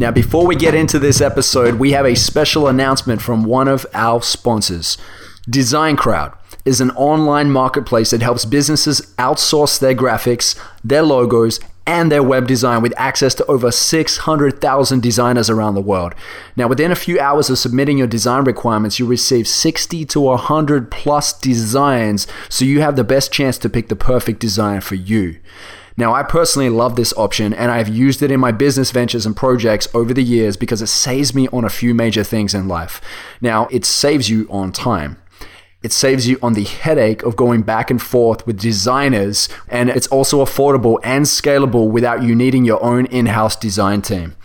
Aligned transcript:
Now, 0.00 0.10
before 0.10 0.46
we 0.46 0.56
get 0.56 0.74
into 0.74 0.98
this 0.98 1.20
episode, 1.20 1.74
we 1.74 1.92
have 1.92 2.06
a 2.06 2.14
special 2.14 2.68
announcement 2.68 3.20
from 3.20 3.44
one 3.44 3.68
of 3.68 3.84
our 3.92 4.22
sponsors. 4.22 4.96
Design 5.46 5.94
Crowd 5.94 6.32
is 6.64 6.80
an 6.80 6.90
online 6.92 7.50
marketplace 7.50 8.10
that 8.12 8.22
helps 8.22 8.46
businesses 8.46 9.02
outsource 9.18 9.78
their 9.78 9.94
graphics, 9.94 10.58
their 10.82 11.02
logos, 11.02 11.60
and 11.86 12.10
their 12.10 12.22
web 12.22 12.48
design 12.48 12.80
with 12.80 12.94
access 12.96 13.34
to 13.34 13.44
over 13.44 13.70
600,000 13.70 15.02
designers 15.02 15.50
around 15.50 15.74
the 15.74 15.82
world. 15.82 16.14
Now, 16.56 16.66
within 16.66 16.90
a 16.90 16.96
few 16.96 17.20
hours 17.20 17.50
of 17.50 17.58
submitting 17.58 17.98
your 17.98 18.06
design 18.06 18.44
requirements, 18.44 18.98
you 18.98 19.04
receive 19.04 19.46
60 19.46 20.06
to 20.06 20.20
100 20.20 20.90
plus 20.90 21.38
designs, 21.38 22.26
so 22.48 22.64
you 22.64 22.80
have 22.80 22.96
the 22.96 23.04
best 23.04 23.32
chance 23.32 23.58
to 23.58 23.68
pick 23.68 23.90
the 23.90 23.96
perfect 23.96 24.40
design 24.40 24.80
for 24.80 24.94
you. 24.94 25.40
Now, 26.00 26.14
I 26.14 26.22
personally 26.22 26.70
love 26.70 26.96
this 26.96 27.12
option 27.14 27.52
and 27.52 27.70
I've 27.70 27.90
used 27.90 28.22
it 28.22 28.30
in 28.30 28.40
my 28.40 28.52
business 28.52 28.90
ventures 28.90 29.26
and 29.26 29.36
projects 29.36 29.86
over 29.92 30.14
the 30.14 30.22
years 30.22 30.56
because 30.56 30.80
it 30.80 30.86
saves 30.86 31.34
me 31.34 31.46
on 31.48 31.62
a 31.62 31.68
few 31.68 31.92
major 31.92 32.24
things 32.24 32.54
in 32.54 32.68
life. 32.68 33.02
Now, 33.42 33.68
it 33.70 33.84
saves 33.84 34.30
you 34.30 34.48
on 34.48 34.72
time. 34.72 35.20
It 35.82 35.92
saves 35.92 36.26
you 36.26 36.38
on 36.42 36.54
the 36.54 36.64
headache 36.64 37.22
of 37.22 37.36
going 37.36 37.62
back 37.62 37.90
and 37.90 38.00
forth 38.00 38.46
with 38.46 38.58
designers, 38.58 39.50
and 39.68 39.90
it's 39.90 40.06
also 40.06 40.42
affordable 40.42 40.98
and 41.04 41.26
scalable 41.26 41.90
without 41.90 42.22
you 42.22 42.34
needing 42.34 42.64
your 42.64 42.82
own 42.82 43.04
in 43.06 43.26
house 43.26 43.54
design 43.54 44.00
team. 44.00 44.36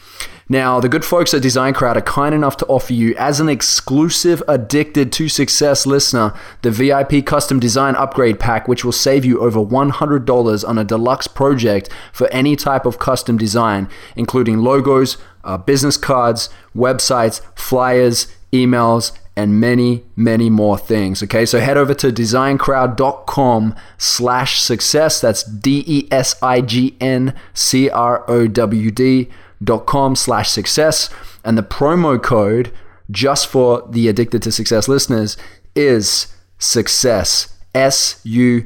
Now, 0.47 0.79
the 0.79 0.89
good 0.89 1.03
folks 1.03 1.33
at 1.33 1.41
Design 1.41 1.73
Crowd 1.73 1.97
are 1.97 2.01
kind 2.01 2.35
enough 2.35 2.55
to 2.57 2.67
offer 2.67 2.93
you, 2.93 3.15
as 3.15 3.39
an 3.39 3.49
exclusive 3.49 4.43
Addicted 4.47 5.11
to 5.13 5.27
Success 5.27 5.87
listener, 5.87 6.33
the 6.61 6.69
VIP 6.69 7.25
Custom 7.25 7.59
Design 7.59 7.95
Upgrade 7.95 8.39
Pack, 8.39 8.67
which 8.67 8.85
will 8.85 8.91
save 8.91 9.25
you 9.25 9.39
over 9.39 9.59
$100 9.59 10.67
on 10.67 10.77
a 10.77 10.83
deluxe 10.83 11.25
project 11.25 11.89
for 12.13 12.27
any 12.27 12.55
type 12.55 12.85
of 12.85 12.99
custom 12.99 13.37
design, 13.39 13.89
including 14.15 14.59
logos, 14.59 15.17
uh, 15.43 15.57
business 15.57 15.97
cards, 15.97 16.49
websites, 16.75 17.41
flyers, 17.55 18.27
emails, 18.53 19.17
and 19.35 19.59
many, 19.59 20.03
many 20.15 20.49
more 20.51 20.77
things. 20.77 21.23
Okay, 21.23 21.45
so 21.45 21.59
head 21.59 21.75
over 21.75 21.93
to 21.95 22.11
designcrowd.com 22.11 23.75
slash 23.97 24.61
success. 24.61 25.19
That's 25.19 25.43
D 25.43 25.83
E 25.85 26.07
S 26.11 26.41
I 26.41 26.61
G 26.61 26.95
N 27.01 27.33
C 27.53 27.89
R 27.89 28.23
O 28.29 28.47
W 28.47 28.91
D 28.91 29.29
com 29.85 30.15
slash 30.15 30.49
success. 30.49 31.09
And 31.43 31.57
the 31.57 31.63
promo 31.63 32.21
code 32.21 32.71
just 33.11 33.47
for 33.47 33.87
the 33.89 34.07
Addicted 34.07 34.41
to 34.43 34.51
Success 34.51 34.87
listeners 34.87 35.37
is 35.75 36.27
success. 36.57 37.55
S 37.75 38.21
U 38.23 38.65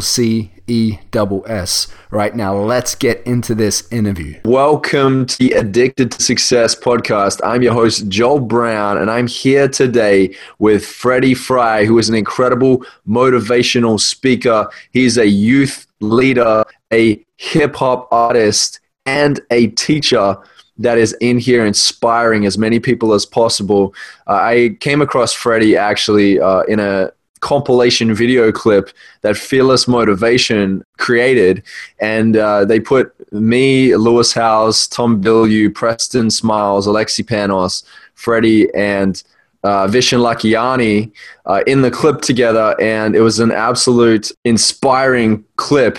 C 0.00 0.52
E 0.66 0.98
S 1.16 1.42
S. 1.46 1.88
Right 2.10 2.36
now, 2.36 2.54
let's 2.54 2.94
get 2.94 3.26
into 3.26 3.54
this 3.54 3.90
interview. 3.90 4.38
Welcome 4.44 5.24
to 5.24 5.38
the 5.38 5.52
Addicted 5.52 6.12
to 6.12 6.22
Success 6.22 6.74
podcast. 6.74 7.40
I'm 7.42 7.62
your 7.62 7.72
host, 7.72 8.08
Joel 8.08 8.40
Brown, 8.40 8.98
and 8.98 9.10
I'm 9.10 9.26
here 9.26 9.68
today 9.68 10.36
with 10.58 10.84
Freddie 10.84 11.32
Fry, 11.32 11.86
who 11.86 11.98
is 11.98 12.10
an 12.10 12.14
incredible 12.14 12.84
motivational 13.08 13.98
speaker. 13.98 14.68
He's 14.90 15.16
a 15.16 15.26
youth 15.26 15.86
leader, 16.00 16.64
a 16.92 17.24
hip 17.38 17.74
hop 17.76 18.06
artist, 18.12 18.80
and 19.06 19.40
a 19.50 19.68
teacher 19.68 20.36
that 20.78 20.98
is 20.98 21.14
in 21.20 21.38
here 21.38 21.64
inspiring 21.64 22.46
as 22.46 22.56
many 22.58 22.80
people 22.80 23.12
as 23.12 23.26
possible. 23.26 23.94
Uh, 24.26 24.32
I 24.32 24.76
came 24.80 25.02
across 25.02 25.32
Freddie 25.32 25.76
actually 25.76 26.40
uh, 26.40 26.62
in 26.62 26.80
a 26.80 27.12
compilation 27.40 28.14
video 28.14 28.52
clip 28.52 28.90
that 29.22 29.36
Fearless 29.36 29.86
Motivation 29.86 30.84
created, 30.96 31.62
and 31.98 32.36
uh, 32.36 32.64
they 32.64 32.80
put 32.80 33.12
me, 33.32 33.94
Lewis 33.96 34.32
Howes, 34.32 34.86
Tom 34.86 35.20
Bilyeu, 35.22 35.74
Preston 35.74 36.30
Smiles, 36.30 36.86
Alexi 36.86 37.24
Panos, 37.24 37.82
Freddie, 38.14 38.72
and 38.74 39.22
uh, 39.64 39.86
Vishen 39.86 40.20
Lakhiani 40.20 41.10
uh, 41.46 41.62
in 41.66 41.82
the 41.82 41.90
clip 41.90 42.20
together, 42.20 42.74
and 42.80 43.14
it 43.14 43.20
was 43.20 43.40
an 43.40 43.50
absolute 43.50 44.30
inspiring 44.44 45.44
clip 45.56 45.98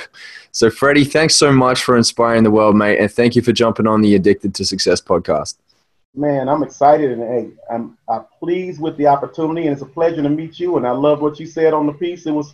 so, 0.54 0.70
Freddie, 0.70 1.04
thanks 1.04 1.36
so 1.36 1.52
much 1.52 1.84
for 1.84 1.98
inspiring 1.98 2.44
the 2.44 2.52
world, 2.52 2.76
mate, 2.76 3.00
and 3.00 3.12
thank 3.12 3.36
you 3.36 3.42
for 3.42 3.52
jumping 3.52 3.88
on 3.88 4.02
the 4.02 4.14
Addicted 4.14 4.54
to 4.54 4.66
Success 4.66 5.02
podcast. 5.02 5.56
Man, 6.16 6.48
I'm 6.48 6.62
excited 6.62 7.12
and 7.12 7.24
hey, 7.24 7.50
I'm, 7.72 7.98
I'm 8.08 8.26
pleased 8.38 8.80
with 8.80 8.96
the 8.98 9.08
opportunity, 9.08 9.66
and 9.66 9.74
it's 9.74 9.82
a 9.82 9.88
pleasure 9.88 10.22
to 10.22 10.30
meet 10.30 10.60
you. 10.60 10.78
And 10.78 10.86
I 10.86 10.92
love 10.92 11.22
what 11.22 11.40
you 11.40 11.48
said 11.48 11.74
on 11.74 11.88
the 11.88 11.94
piece. 11.94 12.28
It 12.28 12.32
was, 12.32 12.54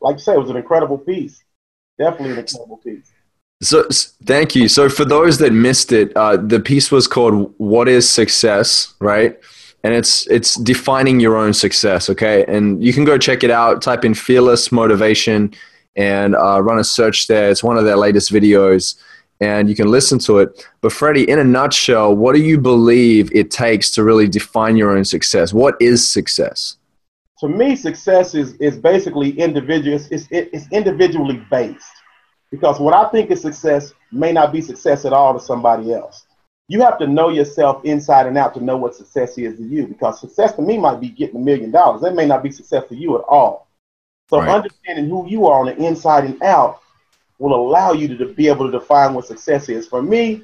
like 0.00 0.14
you 0.14 0.20
said, 0.20 0.36
it 0.36 0.40
was 0.40 0.48
an 0.48 0.56
incredible 0.56 0.96
piece. 0.96 1.44
Definitely 1.98 2.32
an 2.32 2.38
incredible 2.38 2.78
piece. 2.78 3.12
So, 3.60 3.86
thank 4.24 4.54
you. 4.54 4.66
So, 4.66 4.88
for 4.88 5.04
those 5.04 5.36
that 5.38 5.52
missed 5.52 5.92
it, 5.92 6.16
uh, 6.16 6.38
the 6.38 6.60
piece 6.60 6.90
was 6.90 7.06
called 7.06 7.52
"What 7.58 7.88
Is 7.88 8.08
Success," 8.08 8.94
right? 9.00 9.38
and 9.84 9.94
it's 9.94 10.26
it's 10.26 10.56
defining 10.56 11.20
your 11.20 11.36
own 11.36 11.54
success 11.54 12.10
okay 12.10 12.44
and 12.46 12.82
you 12.82 12.92
can 12.92 13.04
go 13.04 13.16
check 13.16 13.44
it 13.44 13.50
out 13.50 13.80
type 13.80 14.04
in 14.04 14.12
fearless 14.12 14.72
motivation 14.72 15.54
and 15.98 16.36
uh, 16.36 16.62
run 16.62 16.78
a 16.78 16.84
search 16.84 17.26
there. 17.26 17.50
It's 17.50 17.62
one 17.62 17.76
of 17.76 17.84
their 17.84 17.96
latest 17.96 18.32
videos, 18.32 18.94
and 19.40 19.68
you 19.68 19.74
can 19.74 19.90
listen 19.90 20.18
to 20.20 20.38
it. 20.38 20.66
But 20.80 20.92
Freddie, 20.92 21.28
in 21.28 21.40
a 21.40 21.44
nutshell, 21.44 22.14
what 22.14 22.34
do 22.34 22.40
you 22.40 22.58
believe 22.58 23.34
it 23.34 23.50
takes 23.50 23.90
to 23.90 24.04
really 24.04 24.28
define 24.28 24.76
your 24.76 24.96
own 24.96 25.04
success? 25.04 25.52
What 25.52 25.74
is 25.80 26.08
success? 26.08 26.76
To 27.40 27.48
me, 27.48 27.76
success 27.76 28.34
is 28.34 28.54
is 28.54 28.78
basically 28.78 29.30
individual. 29.38 29.96
It's, 30.10 30.26
it's 30.30 30.66
individually 30.72 31.44
based 31.50 31.84
because 32.50 32.80
what 32.80 32.94
I 32.94 33.08
think 33.10 33.30
is 33.30 33.42
success 33.42 33.92
may 34.12 34.32
not 34.32 34.52
be 34.52 34.60
success 34.60 35.04
at 35.04 35.12
all 35.12 35.34
to 35.34 35.40
somebody 35.40 35.92
else. 35.92 36.24
You 36.68 36.80
have 36.82 36.98
to 36.98 37.06
know 37.06 37.30
yourself 37.30 37.84
inside 37.84 38.26
and 38.26 38.36
out 38.36 38.54
to 38.54 38.62
know 38.62 38.76
what 38.76 38.94
success 38.94 39.38
is 39.38 39.56
to 39.56 39.62
you. 39.62 39.86
Because 39.86 40.20
success 40.20 40.52
to 40.54 40.62
me 40.62 40.78
might 40.78 41.00
be 41.00 41.08
getting 41.08 41.36
a 41.36 41.44
million 41.44 41.70
dollars. 41.70 42.02
That 42.02 42.14
may 42.14 42.26
not 42.26 42.42
be 42.42 42.50
success 42.50 42.88
to 42.88 42.96
you 42.96 43.16
at 43.16 43.24
all. 43.26 43.67
So 44.28 44.38
right. 44.38 44.48
understanding 44.48 45.08
who 45.08 45.26
you 45.28 45.46
are 45.46 45.60
on 45.60 45.66
the 45.66 45.76
inside 45.76 46.24
and 46.24 46.42
out 46.42 46.80
will 47.38 47.54
allow 47.54 47.92
you 47.92 48.08
to, 48.08 48.16
to 48.16 48.26
be 48.26 48.48
able 48.48 48.70
to 48.70 48.78
define 48.78 49.14
what 49.14 49.26
success 49.26 49.68
is. 49.68 49.86
For 49.86 50.02
me, 50.02 50.42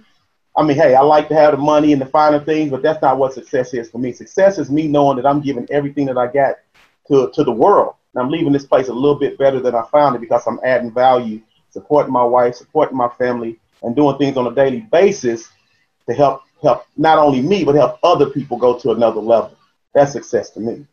I 0.56 0.62
mean, 0.62 0.76
hey, 0.76 0.94
I 0.94 1.00
like 1.00 1.28
to 1.28 1.34
have 1.34 1.52
the 1.52 1.58
money 1.58 1.92
and 1.92 2.00
the 2.00 2.06
finer 2.06 2.42
things, 2.42 2.70
but 2.70 2.82
that's 2.82 3.02
not 3.02 3.18
what 3.18 3.32
success 3.32 3.74
is 3.74 3.90
for 3.90 3.98
me. 3.98 4.12
Success 4.12 4.58
is 4.58 4.70
me 4.70 4.86
knowing 4.86 5.16
that 5.16 5.26
I'm 5.26 5.40
giving 5.40 5.66
everything 5.70 6.06
that 6.06 6.16
I 6.16 6.28
got 6.28 6.56
to, 7.08 7.30
to 7.34 7.44
the 7.44 7.52
world. 7.52 7.94
And 8.14 8.22
I'm 8.22 8.30
leaving 8.30 8.52
this 8.52 8.66
place 8.66 8.88
a 8.88 8.92
little 8.92 9.18
bit 9.18 9.36
better 9.36 9.60
than 9.60 9.74
I 9.74 9.82
found 9.90 10.14
it 10.14 10.20
because 10.20 10.46
I'm 10.46 10.60
adding 10.64 10.92
value, 10.92 11.40
supporting 11.70 12.12
my 12.12 12.22
wife, 12.22 12.54
supporting 12.54 12.96
my 12.96 13.08
family, 13.08 13.58
and 13.82 13.96
doing 13.96 14.16
things 14.16 14.36
on 14.36 14.46
a 14.46 14.54
daily 14.54 14.80
basis 14.80 15.48
to 16.06 16.14
help 16.14 16.42
help 16.62 16.86
not 16.96 17.18
only 17.18 17.42
me, 17.42 17.64
but 17.64 17.74
help 17.74 17.98
other 18.02 18.30
people 18.30 18.56
go 18.56 18.78
to 18.78 18.92
another 18.92 19.20
level. 19.20 19.54
That's 19.92 20.12
success 20.12 20.50
to 20.50 20.60
me. 20.60 20.86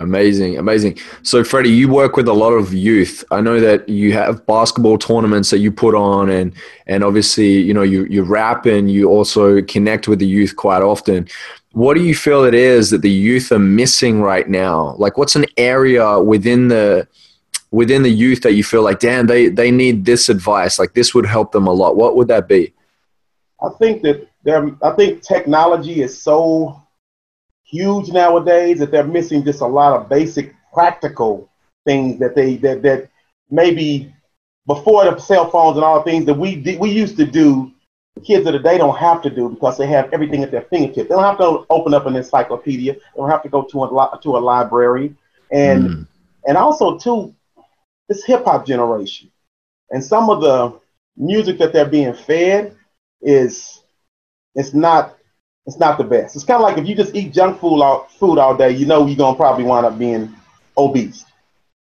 Amazing, 0.00 0.56
amazing. 0.56 0.98
So, 1.22 1.44
Freddie, 1.44 1.68
you 1.68 1.86
work 1.90 2.16
with 2.16 2.26
a 2.26 2.32
lot 2.32 2.52
of 2.52 2.72
youth. 2.72 3.22
I 3.30 3.42
know 3.42 3.60
that 3.60 3.86
you 3.86 4.14
have 4.14 4.46
basketball 4.46 4.96
tournaments 4.96 5.50
that 5.50 5.58
you 5.58 5.70
put 5.70 5.94
on, 5.94 6.30
and 6.30 6.54
and 6.86 7.04
obviously, 7.04 7.60
you 7.60 7.74
know, 7.74 7.82
you 7.82 8.06
you 8.06 8.22
rap 8.22 8.64
and 8.64 8.90
you 8.90 9.10
also 9.10 9.60
connect 9.60 10.08
with 10.08 10.18
the 10.18 10.26
youth 10.26 10.56
quite 10.56 10.82
often. 10.82 11.28
What 11.72 11.94
do 11.94 12.02
you 12.02 12.14
feel 12.14 12.44
it 12.44 12.54
is 12.54 12.88
that 12.90 13.02
the 13.02 13.10
youth 13.10 13.52
are 13.52 13.58
missing 13.58 14.22
right 14.22 14.48
now? 14.48 14.94
Like, 14.96 15.18
what's 15.18 15.36
an 15.36 15.44
area 15.58 16.18
within 16.18 16.68
the 16.68 17.06
within 17.70 18.02
the 18.02 18.10
youth 18.10 18.40
that 18.40 18.54
you 18.54 18.64
feel 18.64 18.82
like, 18.82 19.00
damn, 19.00 19.26
they 19.26 19.48
they 19.48 19.70
need 19.70 20.06
this 20.06 20.30
advice. 20.30 20.78
Like, 20.78 20.94
this 20.94 21.14
would 21.14 21.26
help 21.26 21.52
them 21.52 21.66
a 21.66 21.72
lot. 21.72 21.96
What 21.96 22.16
would 22.16 22.28
that 22.28 22.48
be? 22.48 22.72
I 23.62 23.68
think 23.78 24.00
that 24.04 24.26
there. 24.44 24.74
I 24.82 24.92
think 24.92 25.22
technology 25.22 26.00
is 26.00 26.22
so 26.22 26.80
huge 27.70 28.08
nowadays 28.08 28.78
that 28.78 28.90
they're 28.90 29.04
missing 29.04 29.44
just 29.44 29.60
a 29.60 29.66
lot 29.66 29.98
of 29.98 30.08
basic 30.08 30.54
practical 30.72 31.48
things 31.84 32.18
that 32.18 32.34
they 32.34 32.56
that 32.56 32.82
that 32.82 33.08
maybe 33.50 34.12
before 34.66 35.04
the 35.04 35.18
cell 35.18 35.50
phones 35.50 35.76
and 35.76 35.84
all 35.84 35.98
the 35.98 36.10
things 36.10 36.26
that 36.26 36.34
we 36.34 36.76
we 36.80 36.90
used 36.90 37.16
to 37.16 37.24
do 37.24 37.72
kids 38.24 38.46
of 38.46 38.52
the 38.52 38.58
day 38.58 38.76
don't 38.76 38.98
have 38.98 39.22
to 39.22 39.30
do 39.30 39.48
because 39.48 39.78
they 39.78 39.86
have 39.86 40.12
everything 40.12 40.42
at 40.42 40.50
their 40.50 40.62
fingertips. 40.62 41.08
They 41.08 41.14
don't 41.14 41.24
have 41.24 41.38
to 41.38 41.64
open 41.70 41.94
up 41.94 42.06
an 42.06 42.16
encyclopedia. 42.16 42.94
They 42.94 43.00
don't 43.16 43.30
have 43.30 43.42
to 43.44 43.48
go 43.48 43.62
to 43.62 43.84
a 43.84 44.20
to 44.22 44.36
a 44.36 44.38
library. 44.38 45.14
And 45.52 45.88
mm. 45.88 46.06
and 46.46 46.56
also 46.56 46.98
too, 46.98 47.34
this 48.08 48.24
hip 48.24 48.44
hop 48.44 48.66
generation 48.66 49.30
and 49.90 50.04
some 50.04 50.30
of 50.30 50.40
the 50.40 50.78
music 51.16 51.58
that 51.58 51.72
they're 51.72 51.84
being 51.84 52.14
fed 52.14 52.76
is 53.20 53.82
it's 54.54 54.74
not 54.74 55.16
it's 55.66 55.78
not 55.78 55.98
the 55.98 56.04
best. 56.04 56.36
It's 56.36 56.44
kind 56.44 56.62
of 56.62 56.62
like 56.62 56.78
if 56.78 56.86
you 56.86 56.94
just 56.94 57.14
eat 57.14 57.32
junk 57.32 57.60
food 57.60 57.80
all, 57.82 58.04
food 58.18 58.38
all 58.38 58.56
day, 58.56 58.70
you 58.70 58.86
know 58.86 59.06
you're 59.06 59.16
gonna 59.16 59.36
probably 59.36 59.64
wind 59.64 59.86
up 59.86 59.98
being 59.98 60.34
obese. 60.76 61.24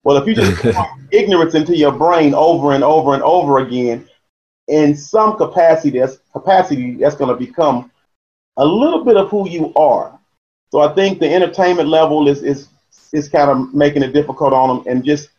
Well, 0.03 0.17
if 0.17 0.27
you 0.27 0.35
just 0.35 0.65
ignorance 1.11 1.55
into 1.55 1.75
your 1.75 1.91
brain 1.91 2.33
over 2.33 2.73
and 2.73 2.83
over 2.83 3.13
and 3.13 3.23
over 3.23 3.59
again, 3.59 4.07
in 4.67 4.95
some 4.95 5.37
capacity, 5.37 5.99
that's 5.99 6.17
capacity 6.33 6.95
that's 6.95 7.15
gonna 7.15 7.35
become 7.35 7.91
a 8.57 8.65
little 8.65 9.03
bit 9.03 9.17
of 9.17 9.29
who 9.29 9.49
you 9.49 9.73
are. 9.75 10.19
So 10.71 10.81
I 10.81 10.93
think 10.93 11.19
the 11.19 11.33
entertainment 11.33 11.89
level 11.89 12.27
is 12.27 12.43
is 12.43 12.69
is 13.13 13.29
kind 13.29 13.49
of 13.49 13.73
making 13.73 14.03
it 14.03 14.13
difficult 14.13 14.53
on 14.53 14.69
them, 14.69 14.87
and 14.87 15.03
just 15.03 15.29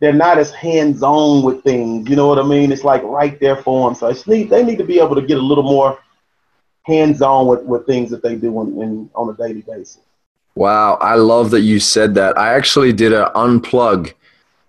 they're 0.00 0.12
not 0.12 0.38
as 0.38 0.50
hands 0.50 1.02
on 1.02 1.42
with 1.42 1.62
things. 1.62 2.08
You 2.08 2.16
know 2.16 2.28
what 2.28 2.38
I 2.38 2.42
mean? 2.42 2.72
It's 2.72 2.84
like 2.84 3.02
right 3.02 3.38
there 3.40 3.56
for 3.56 3.88
them. 3.88 3.94
So 3.94 4.08
it's 4.08 4.26
need, 4.26 4.50
they 4.50 4.62
need 4.62 4.78
to 4.78 4.84
be 4.84 5.00
able 5.00 5.14
to 5.14 5.22
get 5.22 5.38
a 5.38 5.42
little 5.42 5.64
more 5.64 5.98
hands 6.86 7.20
on 7.20 7.48
with, 7.48 7.62
with 7.62 7.84
things 7.84 8.10
that 8.10 8.22
they 8.22 8.36
do 8.36 8.60
in, 8.60 8.80
in, 8.80 9.10
on 9.14 9.28
a 9.28 9.36
daily 9.36 9.62
basis. 9.62 9.98
Wow, 10.54 10.94
I 11.00 11.16
love 11.16 11.50
that 11.50 11.60
you 11.60 11.80
said 11.80 12.14
that. 12.14 12.38
I 12.38 12.54
actually 12.54 12.92
did 12.92 13.12
an 13.12 13.26
unplug 13.34 14.14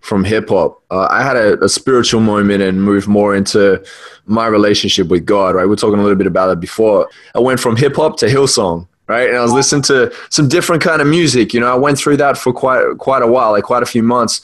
from 0.02 0.24
hip 0.24 0.50
hop. 0.50 0.82
Uh, 0.90 1.08
I 1.10 1.22
had 1.22 1.38
a, 1.38 1.64
a, 1.64 1.70
spiritual 1.70 2.22
moment 2.22 2.62
and 2.62 2.82
moved 2.82 3.08
more 3.08 3.36
into 3.36 3.84
my 4.26 4.48
relationship 4.48 5.08
with 5.08 5.26
God. 5.26 5.56
Right, 5.56 5.66
we 5.66 5.74
are 5.74 5.78
talking 5.78 6.00
a 6.00 6.02
little 6.02 6.18
bit 6.18 6.28
about 6.28 6.50
it 6.50 6.60
before. 6.60 7.10
I 7.36 7.40
went 7.40 7.60
from 7.60 7.76
hip 7.76 7.96
hop 7.96 8.18
to 8.18 8.26
Hillsong. 8.26 8.88
Right, 9.08 9.30
and 9.30 9.38
I 9.38 9.42
was 9.42 9.54
listening 9.54 9.84
to 9.84 10.14
some 10.30 10.50
different 10.50 10.84
kind 10.84 11.02
of 11.02 11.08
music. 11.08 11.54
You 11.54 11.62
know, 11.62 11.72
I 11.72 11.76
went 11.76 11.98
through 11.98 12.18
that 12.18 12.38
for 12.38 12.52
quite 12.52 12.98
quite 12.98 13.22
a 13.22 13.28
while, 13.28 13.52
like 13.52 13.64
quite 13.64 13.82
a 13.84 13.86
few 13.86 14.04
months, 14.04 14.42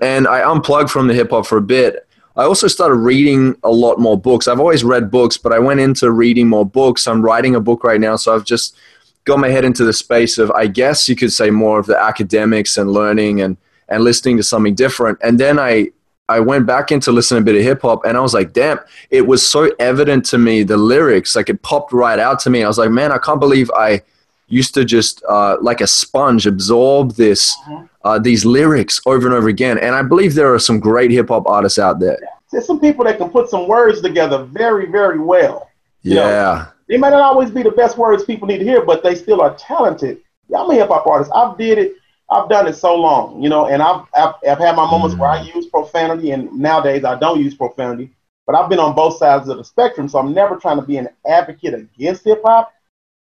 and 0.00 0.26
I 0.26 0.50
unplugged 0.50 0.90
from 0.90 1.08
the 1.08 1.14
hip 1.14 1.30
hop 1.30 1.44
for 1.46 1.58
a 1.58 1.62
bit. 1.62 2.05
I 2.36 2.44
also 2.44 2.68
started 2.68 2.96
reading 2.96 3.56
a 3.62 3.70
lot 3.70 3.98
more 3.98 4.18
books. 4.18 4.46
I've 4.46 4.60
always 4.60 4.84
read 4.84 5.10
books, 5.10 5.38
but 5.38 5.52
I 5.52 5.58
went 5.58 5.80
into 5.80 6.10
reading 6.10 6.48
more 6.48 6.66
books. 6.66 7.06
I'm 7.08 7.22
writing 7.22 7.54
a 7.54 7.60
book 7.60 7.82
right 7.82 8.00
now, 8.00 8.16
so 8.16 8.34
I've 8.34 8.44
just 8.44 8.76
got 9.24 9.38
my 9.38 9.48
head 9.48 9.64
into 9.64 9.84
the 9.84 9.92
space 9.92 10.36
of, 10.38 10.50
I 10.50 10.66
guess 10.66 11.08
you 11.08 11.16
could 11.16 11.32
say, 11.32 11.50
more 11.50 11.78
of 11.78 11.86
the 11.86 11.98
academics 11.98 12.76
and 12.76 12.92
learning 12.92 13.40
and 13.40 13.56
and 13.88 14.02
listening 14.02 14.36
to 14.36 14.42
something 14.42 14.74
different. 14.74 15.18
And 15.22 15.38
then 15.40 15.58
I 15.58 15.90
I 16.28 16.40
went 16.40 16.66
back 16.66 16.90
into 16.90 17.12
listening 17.12 17.42
a 17.42 17.44
bit 17.44 17.54
of 17.54 17.62
hip 17.62 17.82
hop, 17.82 18.04
and 18.04 18.16
I 18.16 18.20
was 18.20 18.34
like, 18.34 18.52
damn, 18.52 18.80
it 19.10 19.26
was 19.26 19.48
so 19.48 19.70
evident 19.78 20.26
to 20.26 20.38
me 20.38 20.62
the 20.62 20.76
lyrics, 20.76 21.36
like 21.36 21.48
it 21.48 21.62
popped 21.62 21.92
right 21.92 22.18
out 22.18 22.40
to 22.40 22.50
me. 22.50 22.64
I 22.64 22.68
was 22.68 22.78
like, 22.78 22.90
man, 22.90 23.12
I 23.12 23.18
can't 23.18 23.40
believe 23.40 23.70
I 23.70 24.02
used 24.48 24.74
to 24.74 24.84
just 24.84 25.22
uh, 25.28 25.56
like 25.60 25.80
a 25.80 25.86
sponge 25.86 26.46
absorb 26.46 27.12
this 27.14 27.56
mm-hmm. 27.58 27.86
uh, 28.04 28.18
these 28.18 28.44
lyrics 28.44 29.00
over 29.06 29.26
and 29.26 29.34
over 29.34 29.48
again. 29.48 29.78
And 29.78 29.94
I 29.94 30.02
believe 30.02 30.34
there 30.34 30.52
are 30.54 30.58
some 30.58 30.80
great 30.80 31.10
hip 31.10 31.28
hop 31.28 31.46
artists 31.46 31.78
out 31.78 31.98
there. 31.98 32.18
There's 32.52 32.66
some 32.66 32.80
people 32.80 33.04
that 33.04 33.18
can 33.18 33.30
put 33.30 33.50
some 33.50 33.66
words 33.66 34.00
together 34.00 34.44
very, 34.44 34.86
very 34.86 35.18
well. 35.18 35.70
You 36.02 36.16
yeah. 36.16 36.22
Know, 36.22 36.66
they 36.88 36.96
might 36.96 37.10
not 37.10 37.22
always 37.22 37.50
be 37.50 37.62
the 37.62 37.72
best 37.72 37.98
words 37.98 38.24
people 38.24 38.46
need 38.46 38.58
to 38.58 38.64
hear, 38.64 38.84
but 38.84 39.02
they 39.02 39.16
still 39.16 39.40
are 39.40 39.56
talented. 39.56 40.20
Yeah, 40.48 40.58
I'm 40.58 40.70
a 40.70 40.74
hip 40.74 40.88
hop 40.88 41.06
artist. 41.06 41.32
I've 41.34 41.58
did 41.58 41.78
it. 41.78 41.94
I've 42.30 42.48
done 42.48 42.66
it 42.66 42.74
so 42.74 42.94
long, 42.94 43.40
you 43.42 43.48
know, 43.48 43.66
and 43.66 43.82
I've 43.82 44.04
I've, 44.14 44.34
I've 44.48 44.58
had 44.58 44.76
my 44.76 44.88
moments 44.88 45.16
mm. 45.16 45.20
where 45.20 45.30
I 45.30 45.38
mm. 45.38 45.54
use 45.54 45.66
profanity, 45.66 46.30
and 46.30 46.52
nowadays 46.52 47.04
I 47.04 47.18
don't 47.18 47.40
use 47.40 47.54
profanity. 47.54 48.12
But 48.46 48.54
I've 48.54 48.70
been 48.70 48.78
on 48.78 48.94
both 48.94 49.18
sides 49.18 49.48
of 49.48 49.56
the 49.56 49.64
spectrum, 49.64 50.08
so 50.08 50.20
I'm 50.20 50.32
never 50.32 50.56
trying 50.56 50.76
to 50.76 50.86
be 50.86 50.98
an 50.98 51.08
advocate 51.28 51.74
against 51.74 52.24
hip 52.24 52.42
hop. 52.44 52.72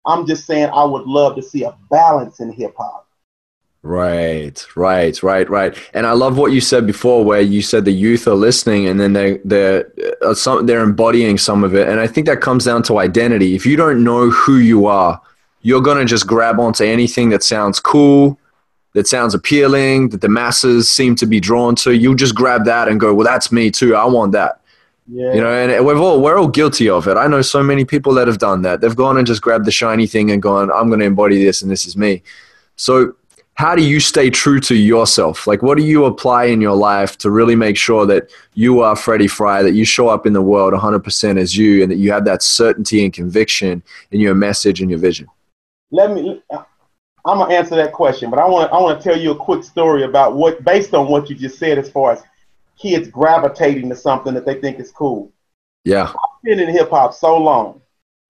I'm 0.08 0.26
just 0.26 0.46
saying 0.46 0.70
I 0.74 0.84
would 0.84 1.06
love 1.06 1.36
to 1.36 1.42
see 1.42 1.64
a 1.64 1.76
balance 1.92 2.40
in 2.40 2.52
hip 2.52 2.74
hop. 2.78 3.08
Right, 3.84 4.66
right, 4.76 5.22
right, 5.22 5.50
right. 5.50 5.78
And 5.94 6.08
I 6.08 6.12
love 6.12 6.38
what 6.38 6.52
you 6.52 6.60
said 6.60 6.88
before, 6.88 7.24
where 7.24 7.42
you 7.42 7.62
said 7.62 7.86
the 7.86 7.92
youth 7.92 8.28
are 8.28 8.34
listening, 8.34 8.88
and 8.88 9.00
then 9.00 9.14
they 9.14 9.40
they're 9.46 9.92
uh, 10.22 10.34
some 10.34 10.66
they're 10.66 10.82
embodying 10.82 11.38
some 11.38 11.64
of 11.64 11.76
it. 11.76 11.88
And 11.88 12.00
I 12.00 12.08
think 12.08 12.28
that 12.28 12.42
comes 12.42 12.66
down 12.66 12.84
to 12.84 12.98
identity. 12.98 13.56
If 13.56 13.66
you 13.66 13.78
don't 13.78 14.04
know 14.04 14.30
who 14.30 14.58
you 14.58 14.88
are, 14.88 15.22
you're 15.62 15.82
gonna 15.82 16.06
just 16.06 16.28
grab 16.28 16.60
onto 16.60 16.84
anything 16.84 17.30
that 17.30 17.44
sounds 17.44 17.80
cool, 17.80 18.40
that 18.94 19.08
sounds 19.08 19.34
appealing, 19.34 20.10
that 20.10 20.22
the 20.22 20.30
masses 20.30 20.90
seem 20.90 21.16
to 21.16 21.26
be 21.26 21.40
drawn 21.40 21.76
to. 21.76 21.96
You'll 21.96 22.16
just 22.16 22.36
grab 22.36 22.66
that 22.66 22.88
and 22.88 23.00
go, 23.00 23.14
well, 23.14 23.26
that's 23.26 23.52
me 23.52 23.72
too. 23.72 23.96
I 23.96 24.06
want 24.06 24.32
that. 24.34 24.60
Yeah. 25.10 25.34
You 25.34 25.42
know, 25.42 25.52
and 25.52 25.86
we've 25.86 26.00
all 26.00 26.22
we're 26.22 26.38
all 26.38 26.48
guilty 26.48 26.90
of 26.90 27.08
it. 27.08 27.16
I 27.16 27.28
know 27.28 27.42
so 27.42 27.64
many 27.64 27.86
people 27.86 28.14
that 28.16 28.28
have 28.28 28.40
done 28.40 28.62
that. 28.64 28.82
They've 28.82 28.96
gone 28.96 29.18
and 29.18 29.26
just 29.26 29.42
grabbed 29.42 29.66
the 29.66 29.72
shiny 29.72 30.06
thing 30.06 30.32
and 30.32 30.42
gone, 30.42 30.70
I'm 30.72 30.88
going 30.88 31.00
to 31.00 31.06
embody 31.06 31.44
this, 31.44 31.62
and 31.62 31.72
this 31.72 31.86
is 31.86 31.96
me. 31.96 32.24
So, 32.76 33.16
how 33.54 33.76
do 33.76 33.84
you 33.84 34.00
stay 34.00 34.30
true 34.30 34.60
to 34.60 34.76
yourself? 34.76 35.48
Like, 35.48 35.64
what 35.64 35.78
do 35.78 35.84
you 35.84 36.06
apply 36.06 36.46
in 36.46 36.62
your 36.62 36.76
life 36.76 37.18
to 37.20 37.32
really 37.32 37.56
make 37.56 37.76
sure 37.76 38.06
that 38.06 38.30
you 38.54 38.82
are 38.82 38.96
Freddie 38.96 39.28
Fry, 39.28 39.64
that 39.64 39.74
you 39.74 39.84
show 39.84 40.10
up 40.10 40.28
in 40.28 40.34
the 40.34 40.42
world 40.44 40.74
100% 40.74 41.38
as 41.40 41.58
you, 41.58 41.82
and 41.82 41.92
that 41.92 41.96
you 41.96 42.12
have 42.12 42.26
that 42.26 42.44
certainty 42.44 43.04
and 43.04 43.12
conviction 43.12 43.82
in 44.12 44.20
your 44.20 44.36
message 44.36 44.82
and 44.82 44.92
your 44.92 45.00
vision? 45.00 45.28
Let 45.90 46.12
me. 46.12 46.44
I'm 47.26 47.40
gonna 47.40 47.54
answer 47.54 47.76
that 47.78 47.94
question, 47.94 48.30
but 48.30 48.40
I 48.40 48.46
want 48.46 48.72
I 48.72 48.80
want 48.80 49.02
to 49.02 49.04
tell 49.04 49.20
you 49.20 49.32
a 49.32 49.36
quick 49.36 49.64
story 49.64 50.04
about 50.04 50.36
what, 50.36 50.64
based 50.64 50.94
on 50.94 51.08
what 51.08 51.30
you 51.30 51.36
just 51.36 51.58
said, 51.58 51.78
as 51.78 51.90
far 51.90 52.12
as 52.12 52.24
kids 52.78 53.08
gravitating 53.08 53.90
to 53.90 53.96
something 53.96 54.34
that 54.34 54.46
they 54.46 54.56
think 54.56 54.80
is 54.80 54.92
cool. 54.92 55.32
Yeah. 55.84 56.10
I've 56.10 56.44
been 56.44 56.60
in 56.60 56.70
hip 56.70 56.90
hop 56.90 57.14
so 57.14 57.38
long. 57.38 57.82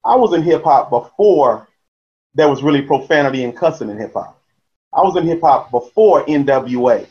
I 0.05 0.15
was 0.15 0.33
in 0.33 0.41
hip 0.44 0.63
hop 0.63 0.89
before 0.89 1.67
there 2.33 2.47
was 2.47 2.63
really 2.63 2.81
profanity 2.81 3.44
and 3.44 3.55
cussing 3.55 3.89
in 3.89 3.97
hip 3.97 4.13
hop. 4.13 4.41
I 4.94 5.01
was 5.01 5.15
in 5.17 5.25
hip 5.25 5.41
hop 5.41 5.71
before 5.71 6.25
NWA. 6.25 7.07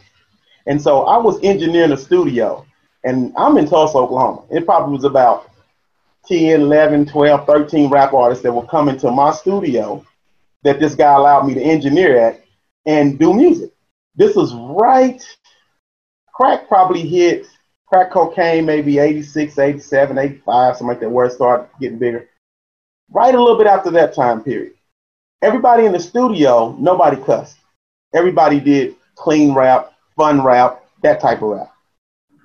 And 0.67 0.81
so 0.81 1.03
I 1.03 1.19
was 1.19 1.43
engineering 1.43 1.93
a 1.93 1.97
studio, 1.97 2.67
and 3.05 3.33
I'm 3.37 3.57
in 3.57 3.69
Tulsa, 3.69 3.99
Oklahoma. 3.99 4.43
It 4.51 4.65
probably 4.65 4.95
was 4.95 5.05
about 5.05 5.51
10, 6.27 6.63
11, 6.63 7.07
12, 7.07 7.47
13 7.47 7.91
rap 7.91 8.13
artists 8.13 8.43
that 8.43 8.53
were 8.53 8.67
coming 8.67 8.99
to 8.99 9.11
my 9.11 9.31
studio 9.31 10.05
that 10.65 10.81
this 10.81 10.97
guy 10.97 11.13
allowed 11.13 11.47
me 11.47 11.55
to 11.55 11.63
engineer 11.63 12.19
at 12.19 12.45
and 12.85 13.19
do 13.19 13.33
music. 13.33 13.71
This 14.17 14.35
was 14.35 14.55
right 14.55 15.23
crack 16.37 16.69
probably 16.69 17.01
hit 17.01 17.47
crack 17.87 18.11
cocaine 18.11 18.67
maybe 18.67 18.99
86, 18.99 19.59
87, 19.59 20.19
85, 20.19 20.77
something 20.77 20.87
like 20.87 21.01
that, 21.01 21.11
where 21.11 21.27
it 21.27 21.33
started 21.33 21.69
getting 21.81 21.99
bigger. 21.99 22.29
Right 23.11 23.35
a 23.35 23.41
little 23.41 23.57
bit 23.57 23.67
after 23.67 23.91
that 23.93 24.15
time 24.15 24.43
period. 24.43 24.75
Everybody 25.43 25.87
in 25.87 25.93
the 25.93 26.01
studio, 26.01 26.77
nobody 26.79 27.23
cussed. 27.23 27.59
Everybody 28.15 28.61
did 28.61 28.97
clean 29.15 29.55
rap, 29.55 29.93
fun 30.17 30.43
rap, 30.43 30.85
that 31.03 31.21
type 31.21 31.43
of 31.43 31.51
rap. 31.51 31.73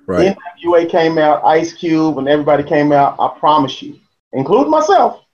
Right. 0.06 0.36
NWA 0.64 0.90
came 0.90 1.18
out, 1.18 1.44
Ice 1.44 1.72
Cube, 1.72 2.18
and 2.18 2.28
everybody 2.28 2.62
came 2.62 2.92
out. 2.92 3.16
I 3.18 3.36
promise 3.38 3.82
you, 3.82 3.98
including 4.32 4.70
myself, 4.70 5.24